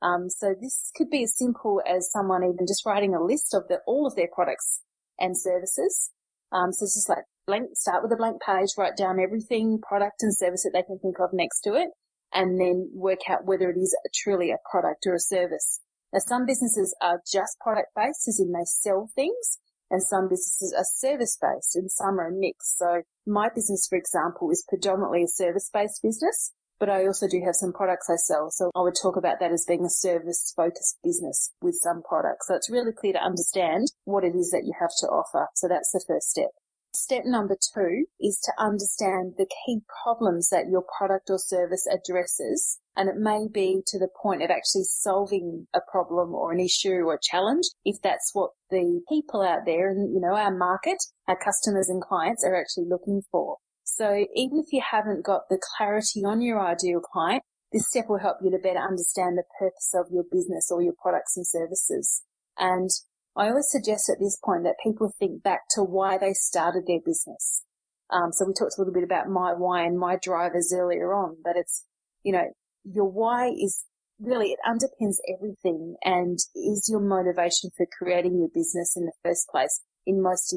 Um, 0.05 0.29
so 0.29 0.55
this 0.61 0.91
could 0.95 1.09
be 1.09 1.23
as 1.23 1.37
simple 1.37 1.81
as 1.87 2.13
someone 2.13 2.45
even 2.45 2.67
just 2.69 2.85
writing 2.85 3.15
a 3.15 3.25
list 3.25 3.55
of 3.55 3.69
the, 3.69 3.79
all 3.87 4.07
of 4.07 4.15
their 4.17 4.29
products 4.31 4.83
and 5.19 5.35
services. 5.37 6.11
Um, 6.53 6.73
so 6.73 6.85
it's 6.85 6.95
just 6.95 7.09
like 7.09 7.25
blank, 7.47 7.71
start 7.73 8.03
with 8.03 8.13
a 8.13 8.17
blank 8.17 8.43
page, 8.43 8.69
write 8.77 8.99
down 8.99 9.19
everything, 9.19 9.81
product 9.81 10.23
and 10.23 10.37
service 10.37 10.65
that 10.65 10.73
they 10.75 10.83
can 10.83 10.99
think 10.99 11.17
of 11.21 11.31
next 11.33 11.63
to 11.63 11.75
it, 11.75 11.89
and 12.35 12.61
then 12.61 12.91
work 12.93 13.21
out 13.31 13.47
whether 13.47 13.71
it 13.71 13.79
is 13.79 13.97
truly 14.15 14.51
a 14.51 14.61
product 14.71 15.07
or 15.07 15.15
a 15.15 15.21
service. 15.21 15.81
Now 16.13 16.21
some 16.21 16.45
businesses 16.45 16.95
are 17.01 17.23
just 17.33 17.59
product 17.61 17.89
based, 17.97 18.29
as 18.29 18.39
in 18.39 18.53
they 18.53 18.67
sell 18.67 19.09
things, 19.15 19.59
and 19.91 20.03
some 20.03 20.29
businesses 20.29 20.75
are 20.77 20.85
service 20.85 21.39
based 21.41 21.77
and 21.77 21.91
some 21.91 22.21
are 22.21 22.29
a 22.29 22.33
mix. 22.33 22.77
So 22.77 23.03
my 23.27 23.49
business, 23.49 23.87
for 23.89 23.97
example, 23.97 24.51
is 24.51 24.67
predominantly 24.69 25.23
a 25.23 25.29
service 25.29 25.71
based 25.73 26.03
business 26.03 26.53
but 26.79 26.89
I 26.89 27.07
also 27.07 27.29
do 27.29 27.41
have 27.45 27.55
some 27.55 27.73
products 27.73 28.11
I 28.11 28.17
sell. 28.17 28.51
So 28.51 28.71
I 28.75 28.81
would 28.81 28.97
talk 29.01 29.17
about 29.17 29.41
that 29.41 29.53
as 29.53 29.65
being 29.67 29.85
a 29.85 29.91
service 29.91 30.53
focused 30.57 30.99
business 31.03 31.53
with 31.61 31.77
some 31.83 32.03
products. 32.03 32.49
So 32.49 32.55
it's 32.55 32.71
really 32.71 32.93
clear 32.93 33.13
to 33.15 33.23
understand 33.23 33.93
what 34.05 34.25
it 34.25 34.35
is 34.35 34.51
that 34.51 34.65
you 34.65 34.73
have 34.79 34.93
to 35.01 35.07
offer. 35.07 35.49
So 35.55 35.69
that's 35.69 35.91
the 35.93 36.05
first 36.07 36.31
step. 36.31 36.51
Step 36.95 37.25
number 37.27 37.57
two 37.75 38.05
is 38.21 38.39
to 38.45 38.53
understand 38.57 39.35
the 39.37 39.47
key 39.67 39.81
problems 40.05 40.51
that 40.51 40.69
your 40.71 40.85
product 40.97 41.29
or 41.29 41.39
service 41.39 41.89
addresses. 41.93 42.79
And 42.97 43.09
it 43.09 43.17
may 43.17 43.49
be 43.53 43.83
to 43.89 43.99
the 43.99 44.09
point 44.23 44.45
of 44.45 44.51
actually 44.51 44.85
solving 44.85 45.67
a 45.75 45.81
problem 45.91 46.33
or 46.35 46.53
an 46.53 46.61
issue 46.61 47.03
or 47.05 47.15
a 47.15 47.19
challenge 47.21 47.65
if 47.85 48.01
that's 48.01 48.31
what 48.33 48.51
the 48.71 49.01
people 49.09 49.43
out 49.43 49.67
there 49.67 49.91
and, 49.91 50.15
you 50.15 50.21
know, 50.21 50.37
our 50.37 50.57
market, 50.57 50.99
our 51.27 51.37
customers 51.37 51.89
and 51.89 52.01
clients 52.01 52.45
are 52.45 52.55
actually 52.55 52.87
looking 52.89 53.23
for. 53.33 53.57
So 53.85 54.27
even 54.35 54.59
if 54.59 54.73
you 54.73 54.83
haven't 54.91 55.25
got 55.25 55.49
the 55.49 55.61
clarity 55.77 56.25
on 56.25 56.41
your 56.41 56.61
ideal 56.61 57.01
client, 57.01 57.43
this 57.73 57.89
step 57.89 58.07
will 58.09 58.19
help 58.19 58.39
you 58.43 58.51
to 58.51 58.59
better 58.59 58.79
understand 58.79 59.37
the 59.37 59.45
purpose 59.59 59.93
of 59.95 60.07
your 60.11 60.25
business 60.31 60.71
or 60.71 60.83
your 60.83 60.95
products 61.01 61.37
and 61.37 61.47
services. 61.47 62.23
And 62.59 62.89
I 63.37 63.49
always 63.49 63.69
suggest 63.69 64.09
at 64.09 64.21
this 64.21 64.39
point 64.43 64.63
that 64.65 64.77
people 64.83 65.13
think 65.19 65.43
back 65.43 65.63
to 65.71 65.83
why 65.83 66.19
they 66.19 66.33
started 66.33 66.85
their 66.87 67.01
business. 67.05 67.65
Um, 68.11 68.33
so 68.33 68.47
we 68.47 68.53
talked 68.53 68.75
a 68.79 68.81
little 68.81 68.95
bit 68.95 69.03
about 69.03 69.29
my 69.29 69.53
why 69.53 69.83
and 69.83 69.99
my 69.99 70.17
drivers 70.23 70.73
earlier 70.75 71.13
on, 71.13 71.39
but 71.43 71.57
it's, 71.57 71.85
you 72.23 72.33
know, 72.33 72.45
your 72.85 73.07
why 73.07 73.49
is 73.49 73.85
really, 74.21 74.53
it 74.53 74.59
underpins 74.67 75.17
everything 75.35 75.97
and 76.05 76.39
is 76.55 76.89
your 76.89 77.01
motivation 77.01 77.71
for 77.77 77.87
creating 77.99 78.39
your 78.39 78.51
business 78.55 78.97
in 78.97 79.07
the 79.07 79.13
first 79.25 79.49
place 79.49 79.83
in 80.07 80.23
most 80.23 80.55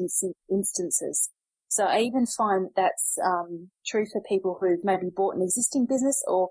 instances. 0.50 1.30
So 1.68 1.84
I 1.84 2.00
even 2.00 2.26
find 2.26 2.70
that's 2.74 3.18
um, 3.24 3.70
true 3.86 4.06
for 4.10 4.22
people 4.28 4.58
who've 4.60 4.82
maybe 4.82 5.10
bought 5.14 5.36
an 5.36 5.42
existing 5.42 5.86
business 5.86 6.22
or 6.26 6.50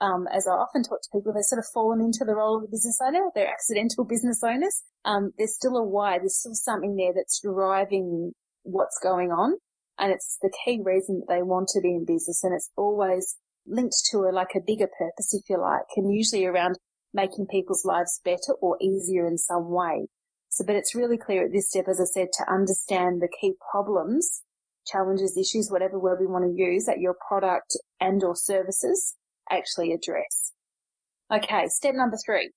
um, 0.00 0.26
as 0.32 0.46
I 0.46 0.52
often 0.52 0.82
talk 0.82 1.00
to 1.02 1.08
people, 1.12 1.32
they've 1.32 1.44
sort 1.44 1.60
of 1.60 1.66
fallen 1.72 2.00
into 2.00 2.24
the 2.26 2.34
role 2.34 2.58
of 2.58 2.64
a 2.64 2.70
business 2.70 2.98
owner. 3.02 3.30
They're 3.34 3.50
accidental 3.50 4.04
business 4.04 4.42
owners. 4.42 4.82
Um, 5.04 5.30
there's 5.38 5.54
still 5.54 5.76
a 5.76 5.84
why. 5.84 6.18
There's 6.18 6.38
still 6.38 6.54
something 6.54 6.96
there 6.96 7.12
that's 7.14 7.40
driving 7.40 8.32
what's 8.62 8.98
going 9.02 9.30
on. 9.30 9.58
And 9.98 10.12
it's 10.12 10.38
the 10.42 10.52
key 10.64 10.80
reason 10.82 11.20
that 11.20 11.32
they 11.32 11.42
want 11.42 11.68
to 11.68 11.80
be 11.80 11.94
in 11.94 12.04
business. 12.04 12.42
And 12.42 12.52
it's 12.52 12.70
always 12.76 13.36
linked 13.66 13.94
to 14.10 14.18
a, 14.18 14.32
like 14.32 14.54
a 14.56 14.64
bigger 14.66 14.88
purpose, 14.98 15.32
if 15.32 15.48
you 15.48 15.60
like, 15.60 15.86
and 15.96 16.12
usually 16.12 16.44
around 16.44 16.76
making 17.12 17.46
people's 17.46 17.84
lives 17.84 18.20
better 18.24 18.52
or 18.60 18.76
easier 18.82 19.26
in 19.26 19.38
some 19.38 19.70
way. 19.70 20.08
So, 20.48 20.64
but 20.66 20.76
it's 20.76 20.94
really 20.94 21.18
clear 21.18 21.46
at 21.46 21.52
this 21.52 21.68
step, 21.68 21.86
as 21.88 22.00
I 22.00 22.04
said, 22.04 22.28
to 22.38 22.52
understand 22.52 23.22
the 23.22 23.28
key 23.40 23.54
problems 23.70 24.42
challenges, 24.86 25.36
issues, 25.36 25.70
whatever 25.70 25.98
word 25.98 26.18
we 26.20 26.26
want 26.26 26.44
to 26.44 26.62
use 26.62 26.84
that 26.84 27.00
your 27.00 27.16
product 27.28 27.76
and 28.00 28.22
or 28.22 28.36
services 28.36 29.16
actually 29.50 29.92
address. 29.92 30.52
Okay, 31.32 31.66
step 31.68 31.94
number 31.94 32.16
three. 32.24 32.52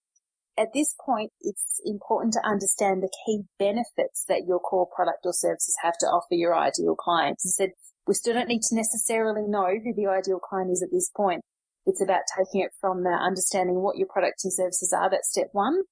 At 0.58 0.74
this 0.74 0.96
point, 1.06 1.32
it's 1.42 1.80
important 1.86 2.34
to 2.34 2.48
understand 2.48 3.04
the 3.04 3.14
key 3.26 3.44
benefits 3.60 4.26
that 4.28 4.46
your 4.48 4.60
core 4.60 4.88
product 4.94 5.20
or 5.24 5.34
services 5.34 5.78
have 5.84 5.94
to 6.00 6.08
offer 6.08 6.34
your 6.34 6.58
ideal 6.58 6.96
clients. 6.96 7.46
I 7.46 7.50
said 7.50 7.70
We 8.08 8.16
still 8.16 8.34
don't 8.34 8.48
need 8.48 8.64
to 8.70 8.76
necessarily 8.76 9.48
know 9.48 9.68
who 9.68 9.94
the 9.94 10.10
ideal 10.10 10.40
client 10.40 10.72
is 10.72 10.82
at 10.82 10.90
this 10.92 11.12
point. 11.16 11.42
It's 11.86 12.02
about 12.02 12.24
taking 12.36 12.62
it 12.62 12.72
from 12.82 13.04
the 13.04 13.12
understanding 13.12 13.82
what 13.82 13.98
your 13.98 14.08
products 14.12 14.44
and 14.44 14.52
services 14.52 14.94
are. 14.94 15.10
That's 15.10 15.30
step 15.30 15.50
one. 15.54 15.84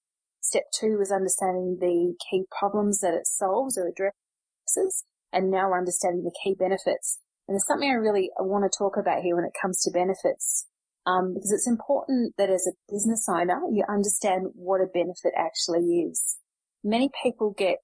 Step 0.42 0.64
two 0.78 1.00
is 1.02 1.12
understanding 1.12 1.78
the 1.80 2.16
key 2.30 2.46
problems 2.52 3.00
that 3.00 3.14
it 3.14 3.26
solves 3.26 3.78
or 3.78 3.88
addresses. 3.88 5.06
And 5.36 5.52
now 5.52 5.68
we're 5.70 5.78
understanding 5.78 6.24
the 6.24 6.32
key 6.42 6.56
benefits. 6.58 7.20
And 7.48 7.54
there's 7.54 7.68
something 7.68 7.90
I 7.90 8.00
really 8.00 8.32
want 8.40 8.64
to 8.64 8.76
talk 8.76 8.96
about 8.98 9.22
here 9.22 9.36
when 9.36 9.44
it 9.44 9.52
comes 9.62 9.82
to 9.82 9.92
benefits. 9.92 10.66
Um, 11.06 11.34
because 11.36 11.52
it's 11.52 11.68
important 11.68 12.34
that 12.38 12.50
as 12.50 12.66
a 12.66 12.92
business 12.92 13.28
owner, 13.30 13.60
you 13.72 13.84
understand 13.88 14.48
what 14.56 14.82
a 14.82 14.88
benefit 14.88 15.34
actually 15.38 16.08
is. 16.10 16.38
Many 16.84 17.12
people 17.22 17.54
get 17.56 17.78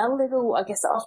a 0.00 0.08
little, 0.08 0.56
I 0.56 0.64
guess, 0.64 0.82
off 0.82 1.04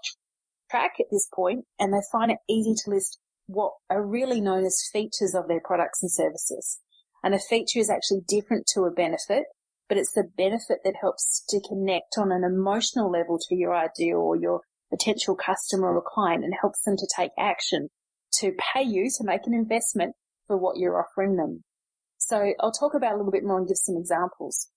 track 0.70 0.92
at 1.00 1.08
this 1.12 1.28
point 1.34 1.66
and 1.80 1.92
they 1.92 2.06
find 2.12 2.32
it 2.32 2.38
easy 2.48 2.74
to 2.74 2.92
list 2.92 3.20
what 3.48 3.74
are 3.90 4.06
really 4.06 4.40
known 4.40 4.66
as 4.66 4.90
features 4.94 5.34
of 5.34 5.48
their 5.48 5.62
products 5.64 6.04
and 6.04 6.12
services. 6.12 6.80
And 7.24 7.34
a 7.34 7.40
feature 7.40 7.80
is 7.80 7.90
actually 7.90 8.22
different 8.28 8.68
to 8.74 8.82
a 8.82 8.92
benefit, 8.92 9.46
but 9.90 9.98
it's 9.98 10.14
the 10.14 10.30
benefit 10.38 10.80
that 10.84 10.96
helps 11.02 11.44
to 11.50 11.60
connect 11.68 12.16
on 12.18 12.32
an 12.32 12.44
emotional 12.44 13.10
level 13.10 13.40
to 13.50 13.56
your 13.56 13.76
ideal 13.76 14.20
or 14.20 14.36
your 14.36 14.62
potential 14.90 15.36
customer 15.36 15.96
or 15.96 16.04
client 16.06 16.44
and 16.44 16.54
helps 16.60 16.82
them 16.82 16.96
to 16.98 17.08
take 17.16 17.32
action 17.38 17.90
to 18.34 18.52
pay 18.74 18.84
you 18.84 19.10
to 19.18 19.24
make 19.24 19.42
an 19.46 19.54
investment 19.54 20.16
for 20.48 20.58
what 20.58 20.78
you're 20.78 21.00
offering 21.00 21.36
them. 21.36 21.64
So 22.18 22.54
I'll 22.60 22.72
talk 22.72 22.94
about 22.96 23.14
a 23.14 23.18
little 23.18 23.32
bit 23.32 23.44
more 23.44 23.58
and 23.58 23.68
give 23.68 23.78
some 23.78 23.96
examples. 23.98 24.70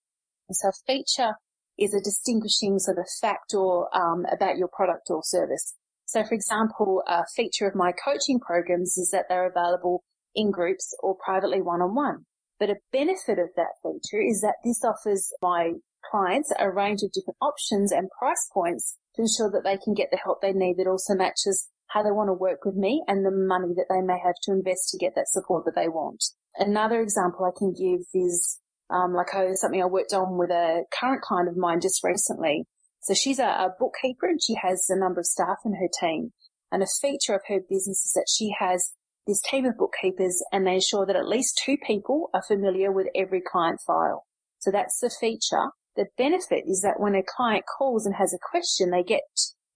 So 0.51 0.71
feature 0.87 1.35
is 1.79 1.95
a 1.95 2.01
distinguishing 2.01 2.79
sort 2.79 2.99
of 2.99 3.07
factor 3.21 3.85
um, 3.95 4.25
about 4.31 4.59
your 4.59 4.69
product 4.69 5.09
or 5.09 5.23
service. 5.25 5.75
So 6.07 6.25
for 6.25 6.35
example, 6.35 7.03
a 7.07 7.23
feature 7.35 7.69
of 7.69 7.75
my 7.75 7.93
coaching 7.93 8.41
programs 8.41 8.99
is 8.99 9.11
that 9.13 9.27
they're 9.29 9.49
available 9.49 10.03
in 10.35 10.51
groups 10.51 10.95
or 11.03 11.17
privately 11.25 11.63
one-on-one. 11.63 12.27
But 12.59 12.71
a 12.71 12.77
benefit 12.93 13.39
of 13.39 13.49
that 13.57 13.79
feature 13.83 14.21
is 14.21 14.43
that 14.43 14.57
this 14.65 14.85
offers 14.85 15.33
my 15.41 15.73
clients 16.11 16.53
a 16.59 16.71
range 16.71 17.03
of 17.03 17.13
different 17.13 17.39
options 17.41 17.93
and 17.93 18.11
price 18.19 18.49
points 18.53 18.97
to 19.17 19.23
ensure 19.23 19.51
that 19.51 19.65
they 19.65 19.77
can 19.77 19.95
get 19.95 20.09
the 20.11 20.19
help 20.23 20.41
they 20.41 20.53
need 20.53 20.77
that 20.79 20.87
also 20.87 21.15
matches 21.15 21.69
how 21.89 22.03
they 22.03 22.11
want 22.11 22.29
to 22.29 22.35
work 22.35 22.65
with 22.65 22.77
me 22.77 23.03
and 23.09 23.25
the 23.25 23.31
money 23.31 23.75
that 23.75 23.87
they 23.91 24.01
may 24.01 24.19
have 24.25 24.37
to 24.43 24.53
invest 24.53 24.91
to 24.91 24.99
get 24.99 25.15
that 25.17 25.29
support 25.29 25.65
that 25.65 25.75
they 25.75 25.89
want. 25.89 26.23
Another 26.57 27.01
example 27.01 27.45
I 27.45 27.57
can 27.57 27.73
give 27.73 28.07
is 28.15 28.61
um, 28.91 29.15
like 29.15 29.35
I, 29.35 29.53
something 29.55 29.83
I 29.83 29.87
worked 29.87 30.13
on 30.13 30.39
with 30.39 30.51
a 30.51 30.85
current 30.93 31.23
client 31.23 31.49
of 31.49 31.57
mine 31.57 31.81
just 31.81 32.03
recently. 32.05 32.65
So 33.03 33.15
she's 33.15 33.39
a, 33.39 33.47
a 33.47 33.75
bookkeeper 33.79 34.29
and 34.29 34.41
she 34.43 34.55
has 34.63 34.87
a 34.89 34.99
number 34.99 35.21
of 35.21 35.27
staff 35.27 35.59
in 35.65 35.75
her 35.75 35.89
team. 36.01 36.33
And 36.71 36.83
a 36.83 36.87
feature 37.01 37.35
of 37.35 37.43
her 37.49 37.61
business 37.61 38.05
is 38.07 38.13
that 38.15 38.27
she 38.29 38.55
has 38.59 38.93
this 39.27 39.41
team 39.43 39.65
of 39.65 39.77
bookkeepers 39.77 40.43
and 40.53 40.67
they 40.67 40.75
ensure 40.75 41.07
that 41.07 41.17
at 41.17 41.27
least 41.27 41.61
two 41.65 41.77
people 41.85 42.31
are 42.35 42.43
familiar 42.43 42.93
with 42.93 43.09
every 43.15 43.41
client 43.41 43.81
file. 43.85 44.27
So 44.59 44.71
that's 44.71 45.01
the 45.01 45.11
feature. 45.11 45.71
The 46.01 46.09
benefit 46.17 46.65
is 46.67 46.81
that 46.81 46.99
when 46.99 47.15
a 47.15 47.23
client 47.23 47.67
calls 47.77 48.07
and 48.07 48.15
has 48.15 48.33
a 48.33 48.39
question, 48.51 48.89
they 48.89 49.03
get 49.03 49.21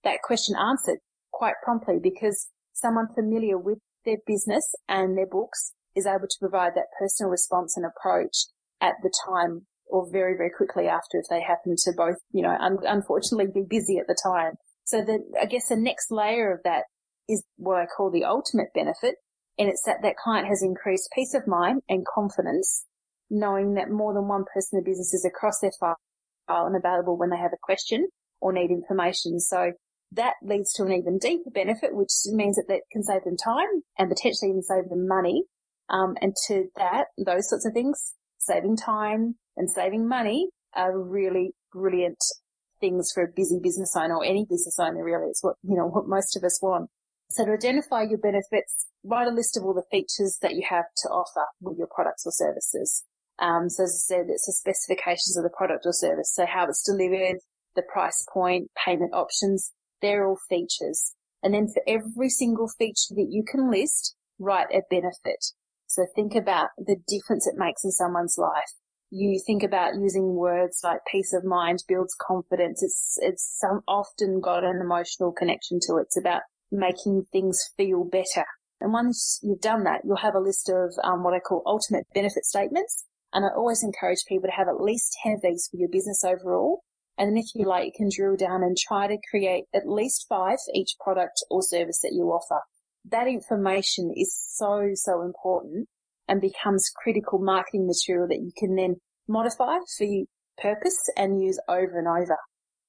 that 0.05 0.23
question 0.25 0.57
answered 0.57 1.01
quite 1.31 1.57
promptly 1.63 1.99
because 2.03 2.49
someone 2.73 3.13
familiar 3.15 3.59
with 3.59 3.77
their 4.07 4.17
business 4.27 4.75
and 4.89 5.19
their 5.19 5.27
books 5.27 5.75
is 5.95 6.07
able 6.07 6.27
to 6.27 6.41
provide 6.41 6.73
that 6.77 6.89
personal 6.99 7.31
response 7.31 7.77
and 7.77 7.85
approach 7.85 8.47
at 8.81 8.95
the 9.03 9.13
time 9.29 9.67
or 9.87 10.11
very, 10.11 10.35
very 10.35 10.49
quickly 10.49 10.89
after 10.89 11.19
if 11.19 11.27
they 11.29 11.43
happen 11.43 11.77
to 11.77 11.93
both, 11.95 12.17
you 12.33 12.41
know, 12.41 12.57
un- 12.59 12.79
unfortunately 12.89 13.53
be 13.53 13.67
busy 13.69 13.99
at 13.99 14.07
the 14.07 14.17
time. 14.25 14.55
So 14.85 15.05
the, 15.05 15.19
I 15.39 15.45
guess 15.45 15.69
the 15.69 15.77
next 15.77 16.11
layer 16.11 16.55
of 16.55 16.61
that 16.65 16.85
is 17.29 17.45
what 17.57 17.77
I 17.77 17.85
call 17.85 18.11
the 18.11 18.25
ultimate 18.25 18.69
benefit. 18.75 19.17
And 19.59 19.69
it's 19.69 19.83
that 19.85 20.01
that 20.01 20.17
client 20.17 20.49
has 20.49 20.63
increased 20.63 21.11
peace 21.15 21.35
of 21.35 21.47
mind 21.47 21.83
and 21.87 22.07
confidence 22.15 22.87
knowing 23.29 23.75
that 23.75 23.91
more 23.91 24.15
than 24.15 24.27
one 24.27 24.45
person 24.55 24.79
in 24.79 24.85
the 24.85 24.91
business 24.91 25.13
is 25.13 25.25
across 25.27 25.59
their 25.61 25.73
file 25.79 25.97
and 26.49 26.77
available 26.77 27.17
when 27.17 27.31
they 27.31 27.37
have 27.37 27.53
a 27.53 27.63
question 27.63 28.09
or 28.41 28.53
need 28.53 28.71
information. 28.71 29.41
So 29.41 29.73
that 30.13 30.35
leads 30.43 30.73
to 30.75 30.85
an 30.85 30.93
even 30.93 31.19
deeper 31.19 31.51
benefit, 31.51 31.95
which 31.95 32.11
means 32.27 32.57
that 32.57 32.67
that 32.69 32.83
can 32.93 33.03
save 33.03 33.25
them 33.25 33.37
time 33.37 33.83
and 33.99 34.09
potentially 34.09 34.51
even 34.51 34.63
save 34.63 34.89
them 34.89 35.09
money. 35.09 35.45
Um, 35.89 36.17
and 36.21 36.35
to 36.49 36.67
that, 36.77 37.07
those 37.19 37.49
sorts 37.49 37.67
of 37.67 37.73
things, 37.73 38.15
saving 38.39 38.77
time 38.77 39.37
and 39.57 39.71
saving 39.71 40.09
money 40.09 40.49
are 40.75 40.99
really 40.99 41.53
brilliant 41.73 42.19
things 42.81 43.11
for 43.15 43.25
a 43.25 43.33
busy 43.35 43.59
business 43.63 43.95
owner 43.97 44.17
or 44.17 44.25
any 44.25 44.45
business 44.49 44.79
owner 44.79 45.03
really. 45.03 45.29
It's 45.29 45.43
what, 45.43 45.57
you 45.63 45.77
know, 45.77 45.87
what 45.87 46.07
most 46.07 46.37
of 46.37 46.45
us 46.45 46.61
want. 46.63 46.91
So 47.31 47.45
to 47.45 47.53
identify 47.53 48.03
your 48.03 48.19
benefits, 48.19 48.87
write 49.03 49.29
a 49.29 49.35
list 49.35 49.57
of 49.57 49.65
all 49.65 49.75
the 49.75 49.83
features 49.91 50.39
that 50.43 50.55
you 50.55 50.63
have 50.69 50.85
to 51.03 51.09
offer 51.09 51.47
with 51.61 51.79
your 51.79 51.89
products 51.93 52.27
or 52.27 52.33
services. 52.33 53.05
Um, 53.39 53.69
so 53.69 53.85
as 53.85 54.07
I 54.09 54.15
said, 54.15 54.27
it's 54.29 54.47
the 54.47 54.53
specifications 54.53 55.37
of 55.37 55.43
the 55.43 55.57
product 55.57 55.85
or 55.87 55.93
service. 55.93 56.33
So 56.35 56.47
how 56.47 56.67
it's 56.67 56.85
delivered, 56.85 57.39
the 57.75 57.83
price 57.83 58.25
point, 58.33 58.71
payment 58.85 59.13
options, 59.13 59.73
they're 60.01 60.27
all 60.27 60.39
features. 60.49 61.15
And 61.43 61.53
then 61.53 61.69
for 61.69 61.83
every 61.87 62.31
single 62.31 62.69
feature 62.79 63.15
that 63.17 63.29
you 63.31 63.45
can 63.51 63.71
list, 63.71 64.17
write 64.39 64.69
a 64.73 64.83
benefit. 64.89 65.45
So 65.87 66.07
think 66.15 66.35
about 66.35 66.69
the 66.79 66.97
difference 67.07 67.47
it 67.47 67.55
makes 67.57 67.85
in 67.85 67.91
someone's 67.91 68.37
life. 68.39 68.73
You 69.11 69.41
think 69.47 69.63
about 69.63 69.95
using 69.95 70.35
words 70.35 70.81
like 70.83 71.01
peace 71.11 71.33
of 71.33 71.45
mind 71.45 71.85
builds 71.87 72.17
confidence. 72.21 72.83
It's, 72.83 73.19
it's 73.21 73.59
some, 73.61 73.83
often 73.87 74.41
got 74.41 74.65
an 74.65 74.81
emotional 74.83 75.33
connection 75.33 75.79
to 75.87 75.99
it. 75.99 76.07
It's 76.07 76.19
about 76.19 76.43
making 76.73 77.27
things 77.31 77.61
feel 77.77 78.05
better. 78.05 78.47
And 78.81 78.93
once 78.93 79.39
you've 79.43 79.61
done 79.61 79.85
that, 79.85 80.01
you'll 80.05 80.17
have 80.17 80.35
a 80.35 80.41
list 80.41 80.69
of 80.69 80.93
um, 81.05 81.23
what 81.23 81.35
I 81.35 81.39
call 81.39 81.63
ultimate 81.65 82.07
benefit 82.13 82.45
statements. 82.45 83.05
And 83.35 83.45
I 83.45 83.49
always 83.49 83.83
encourage 83.83 84.25
people 84.27 84.49
to 84.49 84.57
have 84.57 84.69
at 84.69 84.81
least 84.81 85.19
10 85.23 85.35
of 85.35 85.43
these 85.43 85.69
for 85.71 85.77
your 85.77 85.91
business 85.91 86.25
overall 86.25 86.83
and 87.17 87.31
then 87.31 87.37
if 87.37 87.55
you 87.55 87.67
like, 87.67 87.87
you 87.87 87.93
can 87.97 88.11
drill 88.15 88.37
down 88.37 88.63
and 88.63 88.77
try 88.77 89.07
to 89.07 89.19
create 89.31 89.65
at 89.73 89.89
least 89.89 90.27
five 90.29 90.59
for 90.65 90.73
each 90.75 90.97
product 91.03 91.45
or 91.49 91.63
service 91.63 92.01
that 92.03 92.13
you 92.13 92.25
offer. 92.25 92.61
That 93.11 93.29
information 93.29 94.13
is 94.17 94.37
so, 94.57 94.91
so 94.95 95.23
important 95.23 95.89
and 96.27 96.41
becomes 96.41 96.91
critical 97.03 97.39
marketing 97.39 97.87
material 97.87 98.27
that 98.29 98.41
you 98.41 98.51
can 98.57 98.75
then 98.75 98.97
modify 99.29 99.77
for 99.97 100.05
your 100.05 100.25
purpose 100.59 100.99
and 101.17 101.41
use 101.41 101.61
over 101.69 101.99
and 101.99 102.09
over. 102.09 102.37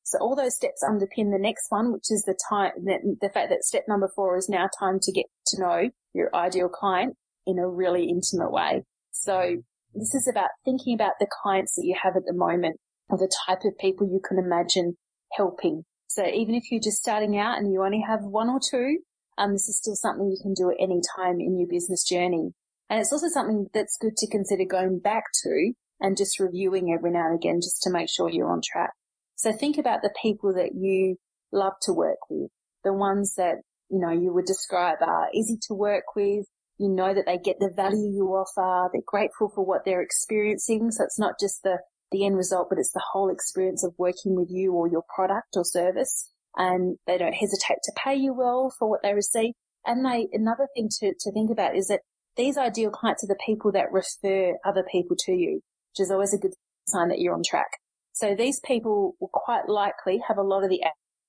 So 0.04 0.20
all 0.20 0.36
those 0.36 0.56
steps 0.56 0.84
underpin 0.84 1.32
the 1.32 1.40
next 1.40 1.66
one, 1.70 1.92
which 1.92 2.10
is 2.10 2.24
the 2.26 2.38
time, 2.50 2.72
the, 2.84 3.30
fact 3.30 3.50
that 3.50 3.64
step 3.64 3.84
number 3.88 4.10
four 4.16 4.38
is 4.38 4.48
now 4.48 4.70
time 4.80 5.00
to 5.02 5.12
get 5.12 5.26
to 5.48 5.62
know 5.62 5.90
your 6.14 6.34
ideal 6.36 6.70
client 6.70 7.16
in 7.46 7.60
a 7.60 7.68
really 7.68 8.06
intimate 8.06 8.52
way. 8.52 8.84
So 9.12 9.58
this 9.96 10.14
is 10.14 10.28
about 10.28 10.50
thinking 10.64 10.94
about 10.94 11.14
the 11.20 11.28
clients 11.42 11.76
that 11.76 11.86
you 11.86 11.96
have 12.02 12.16
at 12.16 12.26
the 12.26 12.34
moment 12.34 12.78
or 13.10 13.18
the 13.18 13.32
type 13.48 13.60
of 13.64 13.78
people 13.78 14.08
you 14.08 14.22
can 14.28 14.38
imagine 14.38 14.98
helping. 15.34 15.84
So 16.08 16.26
even 16.26 16.56
if 16.56 16.72
you're 16.72 16.82
just 16.82 17.02
starting 17.02 17.38
out 17.38 17.58
and 17.58 17.72
you 17.72 17.84
only 17.84 18.04
have 18.08 18.22
one 18.24 18.50
or 18.50 18.60
two, 18.60 19.00
um, 19.38 19.54
this 19.54 19.68
is 19.68 19.78
still 19.78 19.96
something 19.96 20.30
you 20.30 20.40
can 20.42 20.54
do 20.54 20.70
at 20.70 20.78
any 20.80 21.02
time 21.16 21.40
in 21.40 21.58
your 21.58 21.68
business 21.68 22.04
journey. 22.04 22.52
And 22.90 23.00
it's 23.00 23.12
also 23.12 23.28
something 23.28 23.68
that's 23.74 23.98
good 24.00 24.16
to 24.18 24.30
consider 24.30 24.64
going 24.66 25.00
back 25.00 25.24
to 25.44 25.74
and 26.00 26.18
just 26.18 26.40
reviewing 26.40 26.94
every 26.94 27.12
now 27.12 27.28
and 27.28 27.36
again 27.36 27.60
just 27.62 27.82
to 27.84 27.90
make 27.90 28.10
sure 28.10 28.30
you're 28.30 28.52
on 28.52 28.62
track. 28.64 28.92
So 29.36 29.52
think 29.52 29.78
about 29.78 30.02
the 30.02 30.14
people 30.22 30.54
that 30.54 30.76
you 30.76 31.18
love 31.52 31.74
to 31.84 31.94
work 31.94 32.20
with, 32.30 32.50
the 32.84 32.94
ones 32.94 33.36
that, 33.36 33.56
you 33.90 34.00
know, 34.00 34.12
you 34.12 34.34
would 34.34 34.46
describe 34.46 34.98
are 35.02 35.28
easy 35.34 35.58
to 35.68 35.74
work 35.74 36.16
with. 36.16 36.46
You 36.78 36.90
know 36.90 37.14
that 37.14 37.26
they 37.26 37.38
get 37.38 37.60
the 37.60 37.72
value 37.74 38.12
you 38.12 38.28
offer. 38.28 38.90
They're 38.92 39.02
grateful 39.06 39.50
for 39.54 39.66
what 39.66 39.86
they're 39.86 40.02
experiencing. 40.02 40.92
So 40.92 41.04
it's 41.04 41.20
not 41.20 41.40
just 41.40 41.64
the 41.64 41.80
the 42.12 42.26
end 42.26 42.38
result, 42.38 42.68
but 42.70 42.78
it's 42.78 42.92
the 42.92 43.04
whole 43.12 43.30
experience 43.30 43.84
of 43.84 43.94
working 43.98 44.36
with 44.36 44.50
you 44.50 44.74
or 44.74 44.88
your 44.88 45.04
product 45.14 45.56
or 45.56 45.64
service. 45.64 46.30
And 46.56 46.98
they 47.08 47.18
don't 47.18 47.34
hesitate 47.34 47.80
to 47.84 47.92
pay 48.02 48.16
you 48.16 48.34
well 48.34 48.74
for 48.78 48.90
what 48.90 49.02
they 49.04 49.14
receive. 49.14 49.54
And 49.86 50.06
they, 50.06 50.28
another 50.32 50.68
thing 50.76 50.90
to, 51.00 51.14
to 51.20 51.32
think 51.32 51.52
about 51.52 51.76
is 51.76 51.88
that 51.88 52.02
these 52.38 52.58
ideal 52.58 52.90
clients 52.90 53.24
are 53.24 53.28
the 53.28 53.40
people 53.46 53.72
that 53.74 53.92
refer 53.92 54.54
other 54.66 54.84
people 54.90 55.16
to 55.26 55.34
you, 55.34 55.62
which 55.92 56.06
is 56.06 56.12
always 56.12 56.34
a 56.34 56.38
good 56.38 56.54
sign 56.88 57.10
that 57.10 57.20
you're 57.20 57.34
on 57.34 57.44
track. 57.48 57.70
So 58.14 58.36
these 58.36 58.62
people 58.64 59.16
will 59.20 59.30
quite 59.34 59.68
likely 59.68 60.22
have 60.28 60.38
a 60.38 60.44
lot 60.44 60.64
of 60.64 60.70
the 60.70 60.84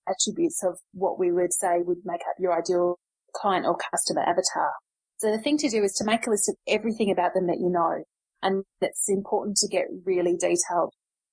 attributes 0.08 0.62
of 0.62 0.78
what 0.92 1.18
we 1.18 1.32
would 1.32 1.52
say 1.52 1.78
would 1.78 1.98
make 2.04 2.20
up 2.20 2.36
your 2.38 2.56
ideal 2.56 2.98
client 3.34 3.66
or 3.66 3.76
customer 3.76 4.22
avatar. 4.22 4.72
So 5.18 5.30
the 5.30 5.38
thing 5.38 5.56
to 5.58 5.68
do 5.68 5.82
is 5.82 5.94
to 5.94 6.04
make 6.04 6.26
a 6.26 6.30
list 6.30 6.48
of 6.48 6.56
everything 6.68 7.10
about 7.10 7.32
them 7.34 7.46
that 7.46 7.58
you 7.58 7.70
know. 7.70 8.04
And 8.42 8.64
it's 8.80 9.08
important 9.08 9.56
to 9.58 9.68
get 9.68 9.86
really 10.04 10.36
detailed. 10.36 10.92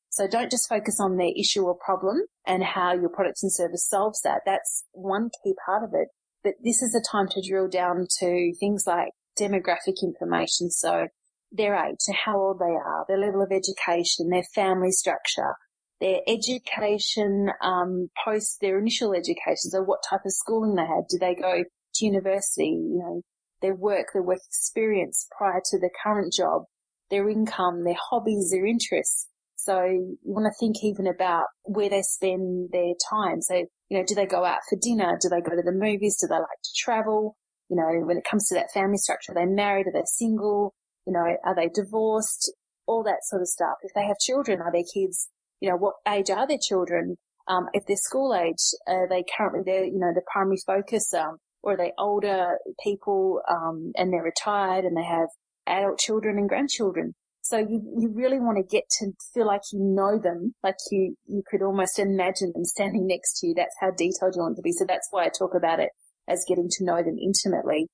So 0.09 0.27
don't 0.27 0.51
just 0.51 0.69
focus 0.69 0.99
on 0.99 1.17
their 1.17 1.31
issue 1.35 1.63
or 1.63 1.75
problem 1.75 2.21
and 2.45 2.63
how 2.63 2.93
your 2.93 3.09
product 3.09 3.39
and 3.41 3.51
service 3.51 3.87
solves 3.87 4.21
that. 4.21 4.41
That's 4.45 4.85
one 4.91 5.29
key 5.43 5.53
part 5.65 5.83
of 5.83 5.89
it. 5.93 6.09
But 6.43 6.53
this 6.63 6.81
is 6.81 6.93
a 6.93 7.01
time 7.01 7.27
to 7.29 7.41
drill 7.41 7.67
down 7.67 8.07
to 8.19 8.53
things 8.59 8.85
like 8.85 9.09
demographic 9.39 10.01
information. 10.03 10.69
So 10.69 11.07
their 11.51 11.75
age, 11.75 11.95
so 11.99 12.13
how 12.13 12.39
old 12.39 12.59
they 12.59 12.65
are, 12.65 13.05
their 13.07 13.17
level 13.17 13.41
of 13.41 13.51
education, 13.51 14.29
their 14.29 14.45
family 14.55 14.91
structure, 14.91 15.55
their 15.99 16.19
education 16.27 17.49
um, 17.61 18.09
post 18.23 18.57
their 18.61 18.77
initial 18.77 19.13
education. 19.13 19.71
So 19.71 19.81
what 19.81 20.03
type 20.07 20.21
of 20.25 20.31
schooling 20.31 20.75
they 20.75 20.85
had? 20.85 21.07
Do 21.09 21.17
they 21.19 21.35
go 21.35 21.63
to 21.63 22.05
university, 22.05 22.69
you 22.69 22.99
know, 22.99 23.21
their 23.63 23.73
work, 23.73 24.07
their 24.13 24.21
work 24.21 24.41
experience 24.45 25.25
prior 25.35 25.61
to 25.71 25.79
their 25.79 25.89
current 26.03 26.33
job, 26.33 26.65
their 27.09 27.27
income, 27.29 27.83
their 27.83 27.97
hobbies, 28.11 28.51
their 28.51 28.67
interests. 28.67 29.27
So 29.55 29.81
you 29.85 30.17
want 30.23 30.45
to 30.45 30.59
think 30.59 30.75
even 30.83 31.07
about 31.07 31.45
where 31.63 31.89
they 31.89 32.01
spend 32.01 32.69
their 32.71 32.93
time. 33.09 33.41
So, 33.41 33.65
you 33.87 33.97
know, 33.97 34.03
do 34.05 34.13
they 34.13 34.25
go 34.25 34.43
out 34.43 34.59
for 34.69 34.77
dinner? 34.79 35.17
Do 35.21 35.29
they 35.29 35.39
go 35.39 35.55
to 35.55 35.63
the 35.63 35.71
movies? 35.71 36.17
Do 36.19 36.27
they 36.27 36.35
like 36.35 36.61
to 36.61 36.71
travel? 36.77 37.37
You 37.69 37.77
know, 37.77 38.05
when 38.05 38.17
it 38.17 38.27
comes 38.29 38.49
to 38.49 38.55
that 38.55 38.73
family 38.73 38.97
structure, 38.97 39.31
are 39.31 39.35
they 39.35 39.45
married? 39.45 39.87
Are 39.87 39.93
they 39.93 40.03
single? 40.05 40.73
You 41.07 41.13
know, 41.13 41.25
are 41.45 41.55
they 41.55 41.69
divorced? 41.73 42.51
All 42.85 43.03
that 43.03 43.23
sort 43.23 43.41
of 43.41 43.47
stuff. 43.47 43.75
If 43.83 43.93
they 43.95 44.05
have 44.05 44.19
children, 44.19 44.59
are 44.59 44.71
their 44.71 44.83
kids, 44.93 45.29
you 45.61 45.69
know, 45.69 45.77
what 45.77 45.95
age 46.05 46.29
are 46.29 46.45
their 46.45 46.59
children? 46.61 47.15
Um, 47.47 47.67
if 47.71 47.85
they're 47.87 47.95
school 47.95 48.35
age, 48.35 48.59
are 48.87 49.07
they 49.07 49.23
currently 49.37 49.61
their, 49.65 49.85
you 49.85 49.99
know, 49.99 50.11
the 50.13 50.21
primary 50.31 50.57
focus, 50.67 51.13
um, 51.13 51.37
or 51.63 51.73
are 51.73 51.77
they 51.77 51.93
older 51.97 52.57
people, 52.83 53.41
um, 53.49 53.91
and 53.95 54.11
they're 54.11 54.23
retired 54.23 54.85
and 54.85 54.95
they 54.95 55.03
have 55.03 55.29
adult 55.65 55.97
children 55.97 56.37
and 56.37 56.49
grandchildren? 56.49 57.15
So 57.41 57.57
you, 57.57 57.81
you 57.97 58.09
really 58.13 58.39
want 58.39 58.57
to 58.57 58.63
get 58.63 58.85
to 58.99 59.11
feel 59.33 59.45
like 59.45 59.61
you 59.73 59.79
know 59.79 60.17
them, 60.17 60.55
like 60.63 60.77
you, 60.91 61.15
you 61.25 61.43
could 61.45 61.61
almost 61.61 61.99
imagine 61.99 62.51
them 62.53 62.63
standing 62.63 63.05
next 63.05 63.39
to 63.39 63.47
you. 63.47 63.53
That's 63.53 63.75
how 63.79 63.91
detailed 63.91 64.35
you 64.35 64.41
want 64.41 64.55
to 64.55 64.61
be. 64.61 64.71
So 64.71 64.85
that's 64.87 65.07
why 65.11 65.25
I 65.25 65.29
talk 65.29 65.53
about 65.53 65.79
it 65.79 65.89
as 66.27 66.45
getting 66.47 66.69
to 66.69 66.85
know 66.85 67.03
them 67.03 67.17
intimately. 67.21 67.87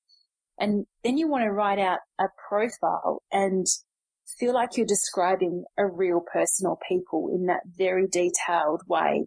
And 0.60 0.86
then 1.04 1.18
you 1.18 1.28
want 1.28 1.46
to 1.46 1.52
write 1.52 1.80
out 1.80 2.00
a 2.20 2.26
profile 2.48 3.24
and 3.32 3.66
feel 4.38 4.54
like 4.54 4.78
you're 4.78 4.86
describing 4.86 5.64
a 5.78 5.88
real 5.88 6.22
person 6.32 6.68
or 6.68 6.78
people 6.88 7.30
in 7.34 7.48
that 7.48 7.62
very 7.66 8.08
detailed 8.08 8.82
way. 8.88 9.26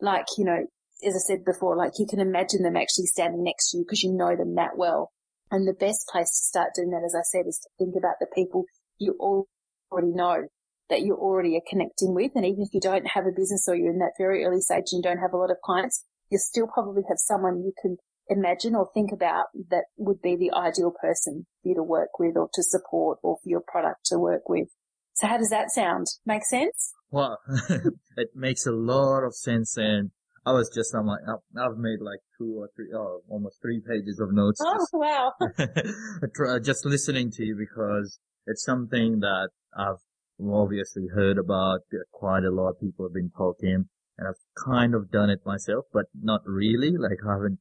Like, 0.00 0.26
you 0.36 0.44
know, 0.44 0.66
as 1.06 1.14
I 1.14 1.22
said 1.26 1.44
before, 1.44 1.76
like 1.76 1.92
you 1.98 2.06
can 2.08 2.20
imagine 2.20 2.62
them 2.62 2.76
actually 2.76 3.06
standing 3.06 3.42
next 3.42 3.70
to 3.70 3.78
you 3.78 3.84
because 3.84 4.02
you 4.02 4.12
know 4.12 4.36
them 4.36 4.54
that 4.56 4.76
well. 4.76 5.10
And 5.50 5.68
the 5.68 5.74
best 5.74 6.08
place 6.10 6.30
to 6.30 6.48
start 6.48 6.70
doing 6.74 6.90
that, 6.90 7.04
as 7.04 7.14
I 7.14 7.22
said, 7.22 7.46
is 7.46 7.60
to 7.62 7.68
think 7.78 7.94
about 7.96 8.16
the 8.20 8.26
people 8.34 8.64
you 8.98 9.16
already 9.20 10.12
know 10.12 10.48
that 10.88 11.02
you 11.02 11.14
already 11.14 11.56
are 11.56 11.68
connecting 11.68 12.14
with. 12.14 12.32
And 12.34 12.44
even 12.44 12.62
if 12.62 12.72
you 12.72 12.80
don't 12.80 13.06
have 13.08 13.26
a 13.26 13.36
business 13.36 13.66
or 13.68 13.76
you're 13.76 13.92
in 13.92 13.98
that 13.98 14.12
very 14.18 14.44
early 14.44 14.60
stage 14.60 14.92
and 14.92 14.98
you 14.98 15.02
don't 15.02 15.20
have 15.20 15.32
a 15.32 15.36
lot 15.36 15.50
of 15.50 15.56
clients, 15.64 16.04
you 16.30 16.38
still 16.38 16.66
probably 16.72 17.02
have 17.08 17.18
someone 17.18 17.62
you 17.62 17.72
can 17.80 17.96
imagine 18.28 18.74
or 18.74 18.88
think 18.94 19.10
about 19.12 19.46
that 19.70 19.84
would 19.96 20.22
be 20.22 20.36
the 20.36 20.52
ideal 20.52 20.92
person 21.00 21.46
for 21.62 21.68
you 21.68 21.74
to 21.74 21.82
work 21.82 22.18
with 22.18 22.36
or 22.36 22.48
to 22.54 22.62
support 22.62 23.18
or 23.22 23.36
for 23.42 23.48
your 23.48 23.62
product 23.66 24.06
to 24.06 24.18
work 24.18 24.48
with. 24.48 24.68
So 25.14 25.26
how 25.26 25.36
does 25.36 25.50
that 25.50 25.70
sound? 25.70 26.06
Make 26.24 26.44
sense? 26.44 26.92
Well, 27.10 27.38
it 28.16 28.30
makes 28.34 28.64
a 28.64 28.72
lot 28.72 29.24
of 29.24 29.34
sense 29.34 29.76
and 29.76 30.10
I 30.44 30.52
was 30.52 30.70
just 30.74 30.94
I'm 30.94 31.06
like, 31.06 31.20
I've 31.28 31.78
made 31.78 32.00
like 32.00 32.18
two 32.38 32.56
or 32.58 32.68
three, 32.74 32.90
oh, 32.94 33.20
almost 33.28 33.60
three 33.62 33.80
pages 33.80 34.18
of 34.20 34.32
notes. 34.32 34.60
Oh, 34.64 34.74
just, 34.74 34.92
wow. 34.92 36.58
just 36.64 36.84
listening 36.84 37.30
to 37.32 37.44
you 37.44 37.56
because 37.56 38.18
it's 38.46 38.64
something 38.64 39.20
that 39.20 39.50
I've 39.76 40.02
obviously 40.44 41.06
heard 41.14 41.38
about. 41.38 41.80
Quite 42.12 42.44
a 42.44 42.50
lot 42.50 42.70
of 42.70 42.80
people 42.80 43.06
have 43.06 43.14
been 43.14 43.30
talking 43.36 43.86
and 44.18 44.28
I've 44.28 44.64
kind 44.64 44.94
of 44.94 45.10
done 45.10 45.30
it 45.30 45.40
myself, 45.46 45.86
but 45.92 46.06
not 46.14 46.42
really. 46.44 46.92
Like 46.96 47.18
I 47.26 47.34
haven't, 47.34 47.58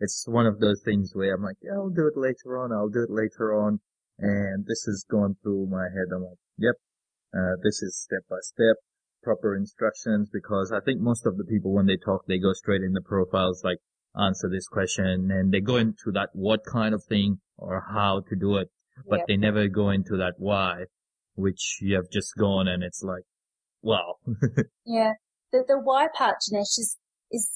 it's 0.00 0.26
one 0.28 0.46
of 0.46 0.60
those 0.60 0.82
things 0.84 1.12
where 1.14 1.34
I'm 1.34 1.42
like, 1.42 1.56
yeah, 1.62 1.74
I'll 1.74 1.90
do 1.90 2.06
it 2.06 2.16
later 2.16 2.58
on. 2.58 2.72
I'll 2.72 2.88
do 2.88 3.02
it 3.02 3.10
later 3.10 3.54
on. 3.54 3.80
And 4.18 4.64
this 4.66 4.84
has 4.84 5.04
gone 5.10 5.36
through 5.42 5.66
my 5.70 5.84
head. 5.84 6.14
I'm 6.14 6.22
like, 6.22 6.38
yep, 6.58 6.76
uh, 7.34 7.56
this 7.62 7.82
is 7.82 7.96
step 7.96 8.22
by 8.30 8.38
step, 8.42 8.76
proper 9.24 9.56
instructions 9.56 10.28
because 10.32 10.70
I 10.70 10.80
think 10.84 11.00
most 11.00 11.26
of 11.26 11.36
the 11.36 11.44
people 11.44 11.72
when 11.72 11.86
they 11.86 11.96
talk, 11.96 12.26
they 12.26 12.38
go 12.38 12.52
straight 12.52 12.82
in 12.82 12.92
the 12.92 13.00
profiles 13.00 13.62
like 13.64 13.78
answer 14.16 14.48
this 14.48 14.68
question 14.68 15.30
and 15.32 15.52
they 15.52 15.60
go 15.60 15.76
into 15.76 16.12
that 16.12 16.28
what 16.34 16.60
kind 16.70 16.94
of 16.94 17.02
thing 17.08 17.38
or 17.56 17.82
how 17.92 18.22
to 18.28 18.36
do 18.36 18.56
it 18.58 18.68
but 19.06 19.18
yep. 19.18 19.26
they 19.28 19.36
never 19.36 19.68
go 19.68 19.90
into 19.90 20.16
that 20.18 20.34
why, 20.38 20.84
which 21.34 21.78
you 21.80 21.96
have 21.96 22.10
just 22.12 22.34
gone 22.38 22.68
and 22.68 22.82
it's 22.82 23.02
like, 23.02 23.24
wow. 23.82 24.16
yeah. 24.86 25.12
The, 25.52 25.64
the 25.66 25.78
why 25.78 26.08
part, 26.16 26.36
Janesh, 26.42 26.78
is, 26.78 26.96
is 27.30 27.48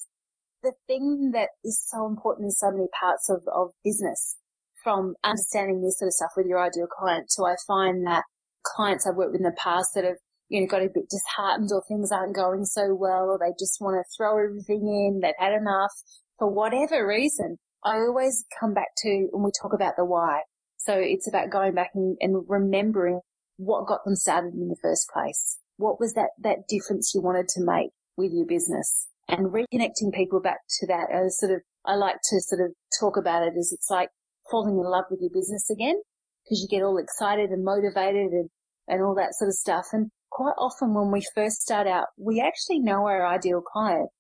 the 0.63 0.73
thing 0.87 1.31
that 1.33 1.49
is 1.65 1.85
so 1.89 2.07
important 2.07 2.47
in 2.47 2.51
so 2.51 2.71
many 2.71 2.87
parts 2.99 3.31
of, 3.31 3.43
of 3.53 3.71
business 3.85 4.37
from 4.83 5.15
understanding 5.25 5.83
this 5.83 5.99
sort 5.99 6.09
of 6.09 6.15
stuff 6.15 6.31
with 6.37 6.47
your 6.47 6.63
ideal 6.63 6.87
client 6.87 7.29
to 7.37 7.45
I 7.45 7.57
find 7.67 8.07
that 8.07 8.25
clients 8.63 9.07
I've 9.07 9.17
worked 9.17 9.33
with 9.33 9.41
in 9.41 9.45
the 9.45 9.57
past 9.57 9.91
that 9.95 10.05
have, 10.05 10.19
you 10.49 10.61
know, 10.61 10.67
got 10.67 10.83
a 10.83 10.89
bit 10.93 11.11
disheartened 11.11 11.71
or 11.73 11.83
things 11.87 12.11
aren't 12.11 12.35
going 12.35 12.65
so 12.65 12.95
well 12.95 13.29
or 13.31 13.39
they 13.39 13.53
just 13.59 13.81
want 13.81 13.97
to 13.97 14.17
throw 14.17 14.43
everything 14.43 14.87
in, 14.89 15.21
they've 15.21 15.35
had 15.39 15.53
enough 15.53 15.93
for 16.39 16.51
whatever 16.51 17.07
reason. 17.07 17.59
I 17.85 17.97
always 17.97 18.45
come 18.59 18.75
back 18.75 18.89
to 18.99 19.29
when 19.31 19.45
we 19.45 19.51
talk 19.61 19.73
about 19.75 19.95
the 19.97 20.05
why. 20.05 20.43
So 20.77 20.95
it's 20.95 21.29
about 21.29 21.51
going 21.51 21.75
back 21.75 21.91
and, 21.95 22.17
and 22.21 22.45
remembering 22.49 23.21
what 23.57 23.87
got 23.87 24.05
them 24.05 24.17
started 24.17 24.55
in 24.55 24.69
the 24.69 24.77
first 24.81 25.09
place. 25.13 25.59
What 25.77 26.01
was 26.01 26.15
that, 26.15 26.31
that 26.43 26.67
difference 26.69 27.13
you 27.15 27.21
wanted 27.21 27.49
to 27.49 27.65
make 27.65 27.91
with 28.17 28.33
your 28.33 28.47
business 28.47 29.07
and 29.29 29.53
reconnecting 29.53 30.13
people 30.15 30.41
back 30.41 30.59
to 30.81 30.87
that 30.87 31.11
as 31.13 31.39
sort 31.39 31.53
of, 31.53 31.61
I 31.85 31.95
like 31.95 32.17
to 32.31 32.41
sort 32.41 32.63
of 32.63 32.73
talk 32.99 33.17
about 33.17 33.47
it 33.47 33.55
as 33.59 33.73
it's 33.73 33.91
like 33.91 34.09
falling 34.51 34.79
in 34.79 34.91
love 34.91 35.05
with 35.11 35.21
your 35.21 35.31
business 35.33 35.69
again 35.71 36.01
because 36.45 36.63
you 36.63 36.69
get 36.69 36.85
all 36.85 36.99
excited 36.99 37.51
and 37.51 37.65
motivated 37.65 38.33
and, 38.33 38.49
and 38.89 39.03
all 39.03 39.15
that 39.17 39.35
sort 39.35 39.49
of 39.49 39.55
stuff. 39.55 39.87
And 39.93 40.11
quite 40.31 40.55
often 40.59 40.95
when 40.95 41.11
we 41.11 41.23
first 41.35 41.63
start 41.63 41.87
out, 41.87 42.07
we 42.17 42.41
actually 42.41 42.81
know 42.81 43.07
our 43.07 43.27
ideal 43.27 43.61
client. 43.61 44.11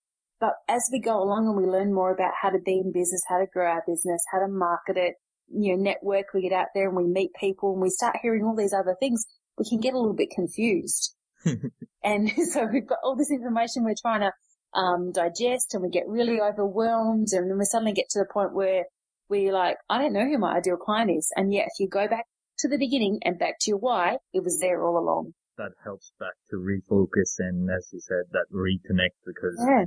But 0.40 0.54
as 0.68 0.88
we 0.92 1.00
go 1.00 1.20
along 1.20 1.48
and 1.48 1.56
we 1.56 1.64
learn 1.64 1.92
more 1.92 2.12
about 2.12 2.32
how 2.40 2.50
to 2.50 2.60
be 2.64 2.78
in 2.78 2.92
business, 2.92 3.22
how 3.28 3.38
to 3.38 3.46
grow 3.52 3.66
our 3.66 3.82
business, 3.86 4.22
how 4.32 4.38
to 4.38 4.48
market 4.48 4.96
it, 4.96 5.14
you 5.48 5.76
know, 5.76 5.82
network, 5.82 6.26
we 6.32 6.42
get 6.42 6.52
out 6.52 6.68
there 6.74 6.88
and 6.88 6.96
we 6.96 7.04
meet 7.04 7.30
people 7.38 7.72
and 7.72 7.82
we 7.82 7.90
start 7.90 8.16
hearing 8.22 8.44
all 8.44 8.54
these 8.54 8.72
other 8.72 8.96
things, 9.00 9.24
we 9.58 9.68
can 9.68 9.80
get 9.80 9.94
a 9.94 9.98
little 9.98 10.14
bit 10.14 10.30
confused. 10.30 11.14
and 12.04 12.30
so 12.52 12.66
we've 12.72 12.86
got 12.86 12.98
all 13.02 13.16
this 13.16 13.30
information 13.30 13.84
we're 13.84 13.94
trying 14.00 14.20
to 14.20 14.32
um, 14.78 15.12
digest 15.12 15.74
and 15.74 15.82
we 15.82 15.88
get 15.88 16.06
really 16.06 16.40
overwhelmed 16.40 17.28
and 17.32 17.50
then 17.50 17.58
we 17.58 17.64
suddenly 17.64 17.92
get 17.92 18.08
to 18.10 18.18
the 18.18 18.32
point 18.32 18.54
where 18.54 18.84
we're 19.28 19.52
like, 19.52 19.76
I 19.88 19.98
don't 19.98 20.12
know 20.12 20.24
who 20.24 20.38
my 20.38 20.56
ideal 20.56 20.76
client 20.76 21.10
is. 21.10 21.32
And 21.36 21.52
yet 21.52 21.66
if 21.66 21.80
you 21.80 21.88
go 21.88 22.06
back 22.08 22.24
to 22.60 22.68
the 22.68 22.78
beginning 22.78 23.20
and 23.24 23.38
back 23.38 23.54
to 23.60 23.70
your 23.70 23.78
why, 23.78 24.18
it 24.32 24.42
was 24.42 24.58
there 24.60 24.84
all 24.84 24.98
along. 24.98 25.34
That 25.58 25.72
helps 25.84 26.12
back 26.18 26.34
to 26.50 26.56
refocus 26.56 27.36
and 27.38 27.68
as 27.68 27.90
you 27.92 28.00
said, 28.00 28.30
that 28.32 28.46
reconnect 28.54 29.18
because 29.26 29.58
yeah. 29.58 29.84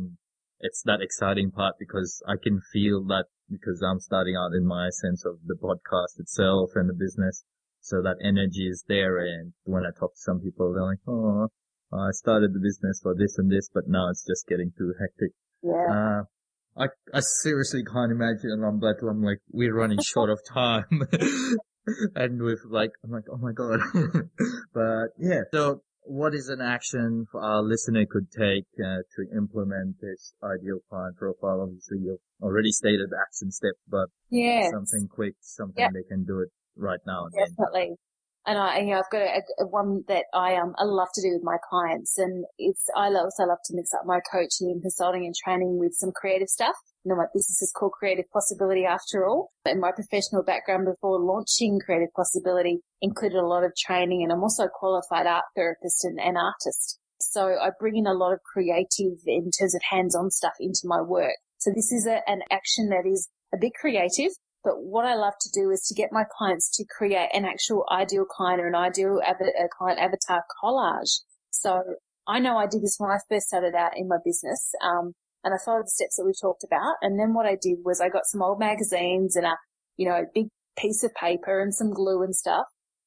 it's 0.60 0.84
that 0.84 1.01
exciting 1.01 1.51
part 1.51 1.75
because 1.79 2.21
I 2.27 2.36
can 2.41 2.62
feel 2.71 3.03
that 3.05 3.25
because 3.49 3.81
I'm 3.81 3.99
starting 3.99 4.36
out 4.36 4.53
in 4.53 4.67
my 4.67 4.89
sense 4.89 5.25
of 5.25 5.39
the 5.45 5.55
podcast 5.55 6.19
itself 6.19 6.71
and 6.75 6.89
the 6.89 6.93
business. 6.93 7.43
So 7.79 8.01
that 8.03 8.17
energy 8.23 8.67
is 8.67 8.84
there. 8.88 9.17
And 9.19 9.53
when 9.63 9.84
I 9.86 9.97
talk 9.97 10.13
to 10.13 10.21
some 10.21 10.39
people, 10.41 10.73
they're 10.73 10.84
like, 10.84 10.99
Oh, 11.07 11.47
I 11.93 12.12
started 12.12 12.53
the 12.53 12.60
business 12.60 12.99
for 13.01 13.15
this 13.15 13.38
and 13.38 13.51
this, 13.51 13.69
but 13.73 13.88
now 13.88 14.10
it's 14.10 14.25
just 14.25 14.47
getting 14.47 14.71
too 14.77 14.93
hectic. 14.99 15.31
Yeah. 15.63 15.88
Uh, 15.89 16.23
I, 16.77 16.86
I 17.13 17.19
seriously 17.41 17.84
can't 17.84 18.12
imagine. 18.12 18.63
I'm 18.65 18.79
but 18.79 18.95
I'm 19.07 19.21
like, 19.21 19.39
we're 19.51 19.75
running 19.75 19.99
short 20.01 20.29
of 20.29 20.39
time. 20.53 21.01
and 22.15 22.41
with 22.41 22.60
like, 22.70 22.91
I'm 23.04 23.12
like, 23.12 23.26
oh 23.32 23.38
my 23.38 23.52
god. 23.52 23.80
but 24.74 25.08
yeah, 25.20 25.41
so 25.52 25.82
what 26.04 26.34
is 26.34 26.50
an 26.50 26.62
action 26.62 27.26
for 27.32 27.41
our 27.41 27.62
listener 27.62 28.06
could 28.10 28.32
take 28.32 28.65
uh, 28.80 29.02
to 29.15 29.38
implement 29.38 29.96
this 30.02 30.34
ideal 30.44 30.80
client 30.89 31.15
profile? 31.17 31.62
Obviously, 31.62 32.00
you've 32.00 32.20
already 32.41 32.72
stated 32.72 33.10
the 33.10 33.17
action 33.22 33.52
step, 33.52 33.74
but 33.88 34.08
yeah, 34.30 34.70
something 34.72 35.08
quick, 35.08 35.36
something 35.41 35.82
yep. 35.82 35.91
they 35.94 36.04
can 36.08 36.24
do 36.24 36.39
it 36.39 36.50
right 36.76 37.00
now. 37.06 37.26
Definitely. 37.34 37.96
And 38.45 38.58
I, 38.58 38.80
you 38.80 38.91
know, 38.91 38.99
I've 38.99 39.12
got 39.12 39.21
a, 39.21 39.41
a, 39.60 39.67
one 39.67 40.04
that 40.08 40.25
I 40.34 40.56
um 40.56 40.73
I 40.77 40.84
love 40.84 41.10
to 41.13 41.21
do 41.21 41.34
with 41.34 41.43
my 41.43 41.58
clients, 41.69 42.17
and 42.17 42.45
it's 42.58 42.84
I 42.95 43.08
also 43.08 43.43
love 43.45 43.60
to 43.65 43.75
mix 43.75 43.93
up 43.93 44.01
my 44.06 44.19
coaching 44.32 44.71
and 44.71 44.82
consulting 44.82 45.25
and 45.25 45.36
training 45.36 45.77
with 45.77 45.93
some 45.93 46.12
creative 46.12 46.49
stuff. 46.49 46.75
You 47.04 47.10
know, 47.10 47.17
my 47.17 47.25
business 47.34 47.62
is 47.62 47.73
called 47.75 47.93
Creative 47.93 48.25
Possibility 48.34 48.86
after 48.86 49.27
all. 49.27 49.51
And 49.65 49.80
my 49.80 49.91
professional 49.91 50.43
background 50.43 50.86
before 50.86 51.19
launching 51.19 51.80
Creative 51.84 52.13
Possibility 52.15 52.80
included 53.01 53.38
a 53.38 53.45
lot 53.45 53.63
of 53.63 53.75
training, 53.75 54.23
and 54.23 54.32
I'm 54.32 54.41
also 54.41 54.63
a 54.63 54.69
qualified 54.73 55.27
art 55.27 55.45
therapist 55.56 56.04
and, 56.04 56.19
and 56.19 56.38
artist. 56.38 56.99
So 57.21 57.58
I 57.62 57.69
bring 57.80 57.97
in 57.97 58.08
a 58.08 58.13
lot 58.13 58.34
of 58.34 58.39
creative 58.41 59.21
in 59.27 59.51
terms 59.51 59.75
of 59.75 59.82
hands-on 59.89 60.32
stuff 60.32 60.54
into 60.60 60.82
my 60.86 61.01
work. 61.01 61.38
So 61.60 61.71
this 61.75 61.91
is 61.91 62.08
a, 62.08 62.27
an 62.27 62.41
action 62.51 62.89
that 62.89 63.06
is 63.06 63.30
a 63.54 63.58
bit 63.58 63.73
creative, 63.80 64.32
but 64.63 64.84
what 64.84 65.06
I 65.06 65.15
love 65.15 65.34
to 65.41 65.50
do 65.54 65.71
is 65.71 65.82
to 65.88 65.95
get 65.95 66.12
my 66.12 66.24
clients 66.38 66.69
to 66.78 66.86
create 66.86 67.30
an 67.34 67.45
actual 67.45 67.86
ideal 67.91 68.26
client 68.26 68.62
or 68.62 68.67
an 68.67 68.76
ideal 68.76 69.19
av- 69.28 69.38
client 69.78 70.00
avatar 70.00 70.43
collage. 70.63 71.21
So 71.50 71.82
I 72.28 72.39
know 72.39 72.58
I 72.58 72.67
did 72.67 72.84
this 72.84 72.95
when 72.97 73.12
I 73.12 73.17
first 73.28 73.47
started 73.47 73.76
out 73.76 73.97
in 73.97 74.08
my 74.08 74.17
business. 74.24 74.71
Um, 74.82 75.13
and 75.43 75.54
I 75.54 75.58
followed 75.63 75.86
the 75.86 75.89
steps 75.89 76.17
that 76.17 76.26
we 76.26 76.34
talked 76.39 76.63
about. 76.63 76.95
And 77.02 77.19
then 77.19 77.34
what 77.34 77.45
I 77.45 77.58
did 77.60 77.80
was 77.84 78.00
I 78.00 78.10
got 78.10 78.26
some 78.26 78.43
old 78.43 78.60
magazines 78.60 79.36
and 79.36 79.45
a, 79.45 79.56
you 79.97 80.08
know, 80.08 80.15
a 80.15 80.26
big 80.34 80.47
piece 80.78 81.04
of 81.04 81.13
paper 81.15 81.62
and 81.62 81.74
some 81.74 81.91
glue 81.91 82.21
and 82.21 82.36
stuff. 82.36 82.65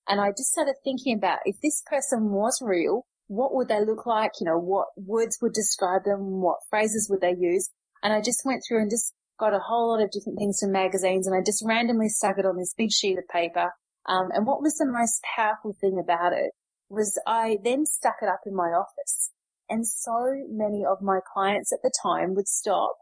And 0.08 0.20
I 0.20 0.30
just 0.30 0.52
started 0.52 0.74
thinking 0.82 1.16
about 1.16 1.38
if 1.44 1.56
this 1.62 1.82
person 1.86 2.30
was 2.30 2.60
real, 2.62 3.06
what 3.28 3.54
would 3.54 3.68
they 3.68 3.84
look 3.84 4.04
like? 4.04 4.32
You 4.40 4.46
know, 4.46 4.58
what 4.58 4.88
words 4.96 5.38
would 5.40 5.52
describe 5.52 6.04
them? 6.04 6.42
What 6.42 6.58
phrases 6.68 7.08
would 7.08 7.20
they 7.20 7.34
use? 7.38 7.70
And 8.02 8.12
I 8.12 8.20
just 8.20 8.42
went 8.44 8.62
through 8.66 8.82
and 8.82 8.90
just 8.90 9.14
got 9.38 9.54
a 9.54 9.58
whole 9.58 9.90
lot 9.90 10.02
of 10.02 10.10
different 10.10 10.38
things 10.38 10.58
from 10.60 10.72
magazines 10.72 11.26
and 11.26 11.36
I 11.36 11.40
just 11.44 11.64
randomly 11.66 12.08
stuck 12.08 12.38
it 12.38 12.46
on 12.46 12.56
this 12.56 12.74
big 12.76 12.90
sheet 12.92 13.18
of 13.18 13.28
paper. 13.28 13.72
Um, 14.06 14.28
and 14.32 14.46
what 14.46 14.62
was 14.62 14.76
the 14.76 14.86
most 14.86 15.20
powerful 15.36 15.74
thing 15.80 15.98
about 16.02 16.32
it 16.32 16.52
was 16.88 17.18
I 17.26 17.58
then 17.64 17.86
stuck 17.86 18.16
it 18.22 18.28
up 18.28 18.40
in 18.46 18.54
my 18.54 18.68
office 18.68 19.30
and 19.68 19.86
so 19.86 20.44
many 20.48 20.84
of 20.84 21.02
my 21.02 21.20
clients 21.32 21.72
at 21.72 21.80
the 21.82 21.92
time 22.02 22.34
would 22.34 22.48
stop 22.48 22.96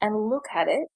and 0.00 0.28
look 0.28 0.46
at 0.54 0.68
it. 0.68 0.88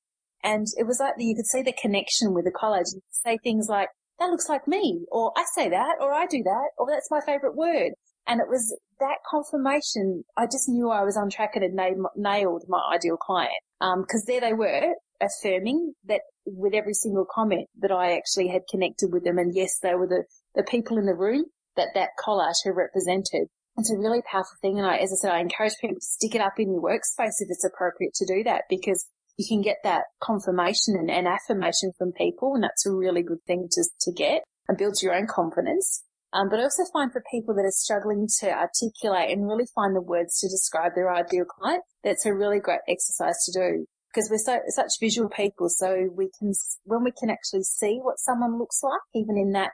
And 0.42 0.66
it 0.76 0.86
was 0.86 0.98
like 0.98 1.14
you 1.18 1.36
could 1.36 1.46
see 1.46 1.62
the 1.62 1.74
connection 1.80 2.34
with 2.34 2.44
the 2.44 2.50
collage 2.50 2.92
and 2.92 3.02
say 3.10 3.38
things 3.42 3.68
like, 3.68 3.88
that 4.18 4.30
looks 4.30 4.48
like 4.48 4.68
me, 4.68 5.04
or 5.10 5.32
I 5.36 5.44
say 5.54 5.68
that, 5.70 5.96
or 6.00 6.12
I 6.12 6.26
do 6.26 6.42
that, 6.42 6.68
or 6.78 6.86
that's 6.88 7.10
my 7.10 7.20
favorite 7.24 7.56
word. 7.56 7.92
And 8.26 8.40
it 8.40 8.48
was 8.48 8.76
that 9.00 9.18
confirmation. 9.28 10.24
I 10.36 10.46
just 10.46 10.68
knew 10.68 10.90
I 10.90 11.02
was 11.02 11.16
on 11.16 11.30
track 11.30 11.52
and 11.54 11.64
had 11.64 11.96
nailed 12.16 12.64
my 12.68 12.80
ideal 12.94 13.16
client. 13.16 13.52
Um, 13.80 14.04
cause 14.08 14.24
there 14.26 14.40
they 14.40 14.52
were 14.52 14.94
affirming 15.20 15.94
that 16.06 16.20
with 16.46 16.74
every 16.74 16.94
single 16.94 17.26
comment 17.28 17.68
that 17.80 17.90
I 17.92 18.16
actually 18.16 18.48
had 18.48 18.62
connected 18.70 19.12
with 19.12 19.24
them. 19.24 19.38
And 19.38 19.54
yes, 19.54 19.78
they 19.82 19.94
were 19.94 20.06
the, 20.06 20.24
the 20.54 20.62
people 20.62 20.98
in 20.98 21.06
the 21.06 21.14
room 21.14 21.44
that 21.76 21.88
that 21.94 22.10
collage 22.24 22.64
had 22.64 22.76
represented. 22.76 23.48
It's 23.78 23.92
a 23.92 23.98
really 23.98 24.22
powerful 24.30 24.56
thing. 24.60 24.78
And 24.78 24.86
I, 24.86 24.96
as 24.96 25.12
I 25.12 25.16
said, 25.16 25.32
I 25.32 25.40
encourage 25.40 25.74
people 25.80 25.96
to 25.96 26.00
stick 26.00 26.34
it 26.34 26.40
up 26.40 26.58
in 26.58 26.72
your 26.72 26.82
workspace 26.82 27.40
if 27.40 27.48
it's 27.48 27.64
appropriate 27.64 28.14
to 28.14 28.26
do 28.26 28.44
that 28.44 28.64
because 28.68 29.06
you 29.38 29.46
can 29.48 29.62
get 29.62 29.78
that 29.82 30.04
confirmation 30.20 30.94
and, 30.98 31.10
and 31.10 31.26
affirmation 31.26 31.92
from 31.96 32.12
people. 32.12 32.54
And 32.54 32.64
that's 32.64 32.86
a 32.86 32.92
really 32.92 33.22
good 33.22 33.42
thing 33.46 33.68
to, 33.72 33.84
to 34.02 34.12
get 34.12 34.42
and 34.68 34.76
builds 34.76 35.02
your 35.02 35.14
own 35.14 35.26
confidence. 35.26 36.04
Um, 36.32 36.48
but 36.48 36.58
I 36.58 36.62
also 36.62 36.84
find 36.92 37.12
for 37.12 37.22
people 37.30 37.54
that 37.54 37.64
are 37.64 37.70
struggling 37.70 38.26
to 38.40 38.50
articulate 38.50 39.30
and 39.30 39.46
really 39.46 39.66
find 39.74 39.94
the 39.94 40.00
words 40.00 40.38
to 40.40 40.48
describe 40.48 40.92
their 40.94 41.12
ideal 41.12 41.44
client, 41.44 41.82
that's 42.02 42.24
a 42.24 42.32
really 42.32 42.58
great 42.58 42.80
exercise 42.88 43.36
to 43.44 43.52
do 43.52 43.86
because 44.08 44.28
we're 44.30 44.38
so 44.38 44.60
such 44.68 44.92
visual 45.00 45.28
people. 45.28 45.68
So 45.68 46.08
we 46.14 46.30
can 46.38 46.52
when 46.84 47.04
we 47.04 47.12
can 47.12 47.30
actually 47.30 47.64
see 47.64 47.98
what 48.00 48.18
someone 48.18 48.58
looks 48.58 48.80
like, 48.82 49.00
even 49.14 49.36
in 49.36 49.52
that 49.52 49.70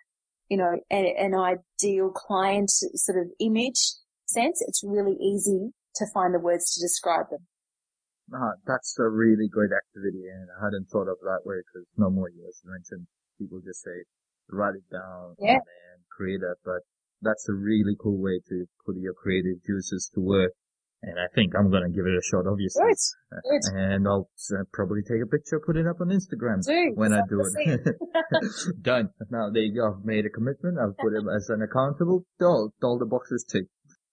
you 0.49 0.57
know 0.57 0.79
a, 0.90 1.14
an 1.18 1.35
ideal 1.35 2.11
client 2.11 2.71
sort 2.71 3.18
of 3.18 3.29
image 3.40 3.94
sense, 4.27 4.62
it's 4.66 4.83
really 4.85 5.16
easy 5.21 5.71
to 5.97 6.07
find 6.12 6.35
the 6.35 6.40
words 6.40 6.75
to 6.75 6.81
describe 6.81 7.31
them. 7.31 7.47
Uh, 8.29 8.53
that's 8.66 8.97
a 8.99 9.09
really 9.09 9.49
great 9.49 9.71
activity, 9.73 10.27
and 10.29 10.49
I 10.61 10.66
hadn't 10.66 10.90
thought 10.90 11.09
of 11.09 11.16
that 11.23 11.42
way 11.44 11.57
because 11.64 11.87
normally, 11.97 12.33
as 12.47 12.61
you 12.62 12.71
mentioned, 12.71 13.07
people 13.38 13.61
just 13.64 13.83
say 13.83 14.05
write 14.51 14.75
it 14.75 14.85
down 14.90 15.35
yeah. 15.38 15.53
and 15.53 15.61
create 15.61 15.97
it, 16.18 16.59
but 16.64 16.83
that's 17.23 17.49
a 17.49 17.53
really 17.53 17.97
cool 18.01 18.21
way 18.21 18.40
to 18.49 18.66
put 18.85 18.97
your 18.97 19.14
creative 19.14 19.62
juices 19.66 20.11
to 20.14 20.21
work. 20.21 20.53
And 21.01 21.14
I 21.14 21.31
think 21.33 21.53
I'm 21.57 21.71
gonna 21.71 21.90
give 21.90 22.07
it 22.07 22.18
a 22.18 22.23
shot, 22.23 22.47
obviously. 22.51 22.83
Good. 22.83 23.62
Good. 23.62 23.79
And 23.79 24.09
I'll 24.09 24.29
uh, 24.51 24.64
probably 24.73 25.03
take 25.03 25.23
a 25.23 25.27
picture, 25.27 25.61
put 25.64 25.77
it 25.77 25.87
up 25.87 26.01
on 26.01 26.09
Instagram 26.09 26.59
when 26.97 27.12
I 27.12 27.21
do 27.29 27.40
it. 27.40 27.97
Done. 28.83 29.11
Now 29.31 29.51
there 29.51 29.62
you 29.62 29.75
go. 29.75 29.94
I've 29.94 30.05
made 30.05 30.27
a 30.27 30.31
commitment. 30.31 30.77
I've 30.79 30.97
put 30.97 31.12
it 31.14 31.23
as 31.35 31.49
an 31.51 31.62
accountable. 31.62 32.25
All, 32.40 32.73
all 32.83 32.99
the 32.99 33.07
boxes 33.07 33.44
ticked. 33.49 33.71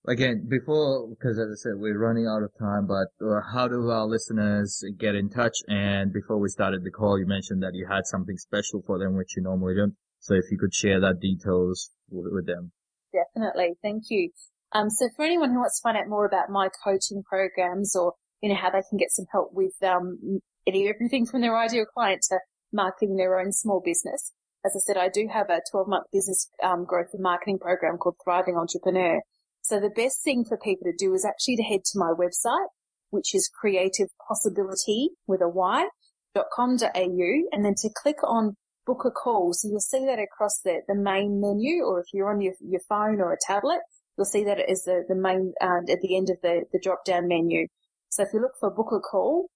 Again, 0.08 0.46
before, 0.48 1.08
because 1.10 1.40
as 1.40 1.48
I 1.50 1.58
said, 1.58 1.72
we're 1.78 1.98
running 1.98 2.28
out 2.28 2.44
of 2.44 2.52
time, 2.60 2.86
but 2.86 3.10
uh, 3.26 3.42
how 3.52 3.68
do 3.68 3.90
our 3.90 4.06
listeners 4.06 4.84
get 5.00 5.16
in 5.16 5.32
touch? 5.32 5.58
And 5.68 6.14
before 6.14 6.38
we 6.38 6.50
started 6.50 6.84
the 6.84 6.92
call, 6.92 7.18
you 7.18 7.26
mentioned 7.26 7.64
that 7.64 7.74
you 7.74 7.88
had 7.90 8.06
something 8.06 8.38
special 8.38 8.84
for 8.86 9.00
them, 9.00 9.16
which 9.18 9.36
you 9.36 9.42
normally 9.42 9.74
don't. 9.74 9.96
So 10.26 10.34
if 10.34 10.50
you 10.50 10.58
could 10.58 10.74
share 10.74 11.00
that 11.02 11.20
details 11.22 11.92
with, 12.10 12.48
them. 12.48 12.72
Definitely. 13.14 13.76
Thank 13.84 14.06
you. 14.10 14.32
Um, 14.74 14.90
so 14.90 15.08
for 15.16 15.24
anyone 15.24 15.52
who 15.52 15.60
wants 15.60 15.80
to 15.80 15.84
find 15.84 15.96
out 15.96 16.10
more 16.10 16.26
about 16.26 16.50
my 16.50 16.68
coaching 16.84 17.22
programs 17.22 17.96
or, 17.96 18.14
you 18.42 18.50
know, 18.50 18.56
how 18.56 18.72
they 18.72 18.82
can 18.90 18.98
get 18.98 19.12
some 19.12 19.26
help 19.32 19.52
with, 19.54 19.74
um, 19.84 20.42
any, 20.66 20.90
everything 20.90 21.28
from 21.28 21.42
their 21.42 21.56
ideal 21.56 21.86
client 21.86 22.24
to 22.30 22.40
marketing 22.74 23.18
their 23.18 23.40
own 23.40 23.52
small 23.52 23.84
business. 23.86 24.34
As 24.66 24.74
I 24.76 24.80
said, 24.80 24.98
I 24.98 25.10
do 25.10 25.30
have 25.32 25.52
a 25.52 25.62
12 25.70 25.88
month 25.88 26.06
business, 26.12 26.50
um, 26.64 26.86
growth 26.86 27.14
and 27.14 27.22
marketing 27.22 27.60
program 27.60 27.98
called 27.98 28.16
Thriving 28.24 28.58
Entrepreneur. 28.58 29.22
So 29.62 29.80
the 29.80 29.92
best 29.92 30.24
thing 30.24 30.44
for 30.44 30.58
people 30.58 30.86
to 30.86 30.98
do 30.98 31.14
is 31.14 31.24
actually 31.24 31.58
to 31.58 31.64
head 31.64 31.82
to 31.86 32.00
my 32.00 32.14
website, 32.18 32.70
which 33.12 33.36
is 33.36 33.52
creativepossibility 33.64 35.10
with 35.28 35.42
a 35.42 35.50
Y 35.50 35.88
dot 36.34 36.48
com.au 36.54 37.32
and 37.52 37.64
then 37.64 37.76
to 37.78 37.90
click 37.96 38.18
on 38.24 38.58
book 38.86 39.04
a 39.06 39.12
call. 39.12 39.54
So 39.54 39.68
you'll 39.68 39.80
see 39.80 40.06
that 40.06 40.20
across 40.20 40.60
the, 40.64 40.82
the 40.88 40.96
main 40.96 41.42
menu 41.42 41.84
or 41.84 42.00
if 42.00 42.08
you're 42.14 42.32
on 42.32 42.42
your, 42.42 42.54
your 42.62 42.82
phone 42.88 43.20
or 43.20 43.34
a 43.34 43.38
tablet, 43.46 43.80
you'll 44.18 44.26
see 44.26 44.44
that 44.44 44.60
it 44.60 44.70
is 44.70 44.84
the, 44.84 45.04
the 45.08 45.16
main, 45.16 45.54
uh, 45.62 45.92
at 45.92 46.02
the 46.02 46.16
end 46.16 46.30
of 46.30 46.38
the, 46.42 46.64
the 46.72 46.80
drop 46.82 47.06
down 47.06 47.28
menu. 47.28 47.68
So 48.10 48.24
if 48.24 48.30
you 48.34 48.42
look 48.42 48.54
for 48.60 48.70
book 48.70 48.92
a 48.92 49.00
call, 49.00 49.50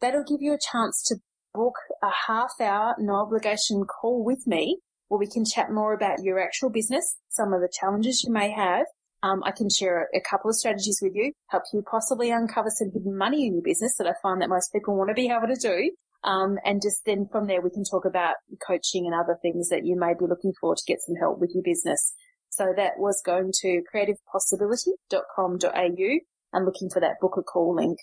that'll 0.00 0.24
give 0.24 0.42
you 0.42 0.52
a 0.52 0.58
chance 0.72 1.02
to 1.06 1.16
book 1.54 1.74
a 2.02 2.10
half 2.26 2.52
hour, 2.60 2.94
no 2.98 3.14
obligation 3.14 3.84
call 3.84 4.24
with 4.24 4.46
me 4.46 4.78
where 5.12 5.18
we 5.18 5.28
can 5.28 5.44
chat 5.44 5.70
more 5.70 5.92
about 5.92 6.22
your 6.22 6.40
actual 6.40 6.70
business, 6.70 7.18
some 7.28 7.52
of 7.52 7.60
the 7.60 7.68
challenges 7.70 8.24
you 8.24 8.32
may 8.32 8.50
have. 8.50 8.86
Um, 9.22 9.42
I 9.44 9.50
can 9.50 9.68
share 9.68 10.08
a, 10.14 10.16
a 10.16 10.20
couple 10.22 10.48
of 10.48 10.56
strategies 10.56 11.00
with 11.02 11.12
you, 11.14 11.32
help 11.48 11.64
you 11.74 11.82
possibly 11.82 12.30
uncover 12.30 12.70
some 12.70 12.90
hidden 12.94 13.18
money 13.18 13.46
in 13.46 13.52
your 13.52 13.62
business 13.62 13.94
that 13.98 14.06
I 14.06 14.14
find 14.22 14.40
that 14.40 14.48
most 14.48 14.72
people 14.72 14.96
want 14.96 15.10
to 15.10 15.14
be 15.14 15.28
able 15.28 15.54
to 15.54 15.60
do. 15.60 15.92
Um, 16.24 16.56
and 16.64 16.80
just 16.80 17.04
then 17.04 17.26
from 17.30 17.48
there 17.48 17.60
we 17.60 17.70
can 17.70 17.84
talk 17.84 18.04
about 18.04 18.36
coaching 18.64 19.06
and 19.06 19.14
other 19.14 19.36
things 19.42 19.68
that 19.70 19.84
you 19.84 19.98
may 19.98 20.14
be 20.18 20.26
looking 20.28 20.52
for 20.60 20.74
to 20.74 20.82
get 20.86 21.00
some 21.00 21.16
help 21.16 21.40
with 21.40 21.50
your 21.54 21.64
business. 21.64 22.14
So 22.48 22.72
that 22.76 22.98
was 22.98 23.20
going 23.24 23.50
to 23.62 23.82
creativepossibility.com.au 23.92 26.18
and 26.52 26.66
looking 26.66 26.90
for 26.90 27.00
that 27.00 27.16
book 27.20 27.36
a 27.38 27.42
call 27.42 27.74
link. 27.74 27.98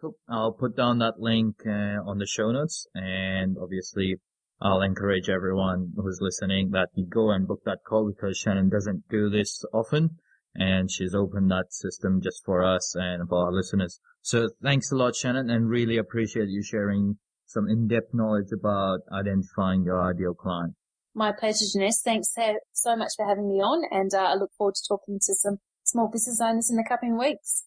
Cool. 0.00 0.16
I'll 0.28 0.52
put 0.52 0.76
down 0.76 0.98
that 0.98 1.18
link 1.18 1.56
uh, 1.66 2.00
on 2.06 2.18
the 2.18 2.26
show 2.26 2.50
notes 2.50 2.86
and 2.94 3.56
obviously 3.60 4.16
I'll 4.60 4.82
encourage 4.82 5.28
everyone 5.28 5.92
who's 5.96 6.18
listening 6.20 6.70
that 6.70 6.88
you 6.94 7.06
go 7.06 7.30
and 7.30 7.46
book 7.46 7.62
that 7.64 7.84
call 7.86 8.08
because 8.08 8.38
Shannon 8.38 8.68
doesn't 8.68 9.08
do 9.08 9.30
this 9.30 9.64
often 9.72 10.18
and 10.54 10.90
she's 10.90 11.14
opened 11.14 11.50
that 11.50 11.72
system 11.72 12.20
just 12.20 12.44
for 12.44 12.64
us 12.64 12.94
and 12.96 13.28
for 13.28 13.46
our 13.46 13.52
listeners. 13.52 14.00
So 14.22 14.48
thanks 14.62 14.90
a 14.90 14.96
lot, 14.96 15.14
Shannon, 15.14 15.50
and 15.50 15.68
really 15.68 15.96
appreciate 15.96 16.48
you 16.48 16.62
sharing 16.62 17.18
some 17.48 17.68
in-depth 17.68 18.14
knowledge 18.14 18.52
about 18.52 19.00
identifying 19.12 19.82
your 19.82 20.00
ideal 20.02 20.34
client. 20.34 20.74
My 21.14 21.32
pleasure, 21.32 21.64
Janice. 21.72 22.02
Thanks 22.02 22.32
so 22.72 22.94
much 22.94 23.12
for 23.16 23.26
having 23.26 23.48
me 23.48 23.56
on, 23.56 23.82
and 23.90 24.12
uh, 24.14 24.18
I 24.18 24.34
look 24.34 24.50
forward 24.56 24.76
to 24.76 24.82
talking 24.86 25.18
to 25.18 25.34
some 25.34 25.58
small 25.82 26.08
business 26.08 26.40
owners 26.40 26.70
in 26.70 26.76
the 26.76 26.84
coming 26.88 27.18
weeks. 27.18 27.64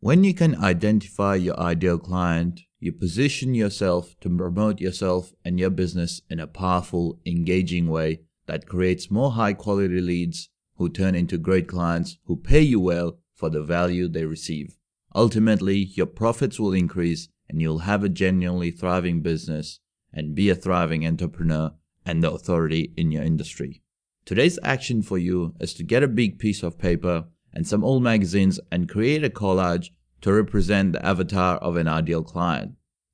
When 0.00 0.22
you 0.22 0.32
can 0.32 0.54
identify 0.62 1.34
your 1.34 1.58
ideal 1.58 1.98
client, 1.98 2.60
you 2.78 2.92
position 2.92 3.54
yourself 3.54 4.14
to 4.20 4.34
promote 4.34 4.80
yourself 4.80 5.32
and 5.44 5.58
your 5.58 5.70
business 5.70 6.22
in 6.30 6.38
a 6.38 6.46
powerful, 6.46 7.18
engaging 7.26 7.88
way 7.88 8.20
that 8.46 8.68
creates 8.68 9.10
more 9.10 9.32
high 9.32 9.54
quality 9.54 10.00
leads 10.00 10.48
who 10.76 10.88
turn 10.88 11.16
into 11.16 11.36
great 11.36 11.66
clients 11.66 12.18
who 12.26 12.36
pay 12.36 12.60
you 12.60 12.78
well 12.78 13.18
for 13.34 13.50
the 13.50 13.62
value 13.62 14.06
they 14.06 14.24
receive. 14.24 14.76
Ultimately, 15.14 15.76
your 15.76 16.06
profits 16.06 16.60
will 16.60 16.72
increase 16.72 17.28
and 17.48 17.60
you'll 17.60 17.80
have 17.80 18.04
a 18.04 18.08
genuinely 18.08 18.70
thriving 18.70 19.20
business 19.20 19.80
and 20.12 20.34
be 20.34 20.50
a 20.50 20.54
thriving 20.54 21.06
entrepreneur 21.06 21.72
and 22.04 22.22
the 22.22 22.30
authority 22.30 22.92
in 22.96 23.12
your 23.12 23.22
industry. 23.22 23.82
Today's 24.24 24.58
action 24.62 25.02
for 25.02 25.18
you 25.18 25.54
is 25.60 25.74
to 25.74 25.82
get 25.82 26.02
a 26.02 26.08
big 26.08 26.38
piece 26.38 26.62
of 26.62 26.78
paper 26.78 27.26
and 27.52 27.66
some 27.66 27.82
old 27.82 28.02
magazines 28.02 28.60
and 28.70 28.88
create 28.88 29.24
a 29.24 29.30
collage 29.30 29.88
to 30.20 30.32
represent 30.32 30.92
the 30.92 31.04
avatar 31.04 31.56
of 31.58 31.76
an 31.76 31.88
ideal 31.88 32.22
client. 32.22 32.72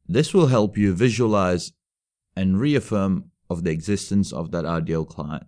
This 0.09 0.35
will 0.35 0.49
help 0.49 0.77
you 0.77 0.95
visualize 0.95 1.73
and 2.37 2.61
reaffirm 2.61 3.31
of 3.49 3.65
the 3.65 3.71
existence 3.71 4.33
of 4.33 4.51
that 4.51 4.65
ideal 4.65 5.05
client. 5.05 5.47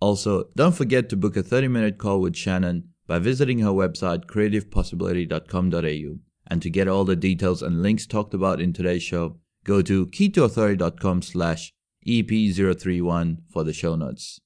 Also, 0.00 0.44
don't 0.56 0.74
forget 0.74 1.08
to 1.08 1.16
book 1.16 1.36
a 1.36 1.42
30 1.42 1.68
minute 1.68 1.98
call 1.98 2.20
with 2.20 2.36
Shannon 2.36 2.88
by 3.06 3.18
visiting 3.18 3.60
her 3.60 3.70
website 3.70 4.26
creativepossibility.com.au 4.26 6.18
and 6.46 6.62
to 6.62 6.70
get 6.70 6.88
all 6.88 7.04
the 7.04 7.16
details 7.16 7.62
and 7.62 7.82
links 7.82 8.06
talked 8.06 8.34
about 8.34 8.60
in 8.60 8.72
today's 8.72 9.02
show, 9.02 9.36
go 9.64 9.82
to 9.82 10.06
keytoauthority.com 10.06 11.22
slash 11.22 11.72
EP031 12.06 13.38
for 13.50 13.64
the 13.64 13.72
show 13.72 13.96
notes. 13.96 14.40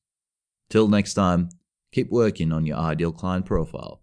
Till 0.71 0.89
next 0.89 1.15
time, 1.15 1.51
keep 1.93 2.11
working 2.11 2.53
on 2.53 2.67
your 2.67 2.79
ideal 2.79 3.13
client 3.13 3.47
profile. 3.47 4.01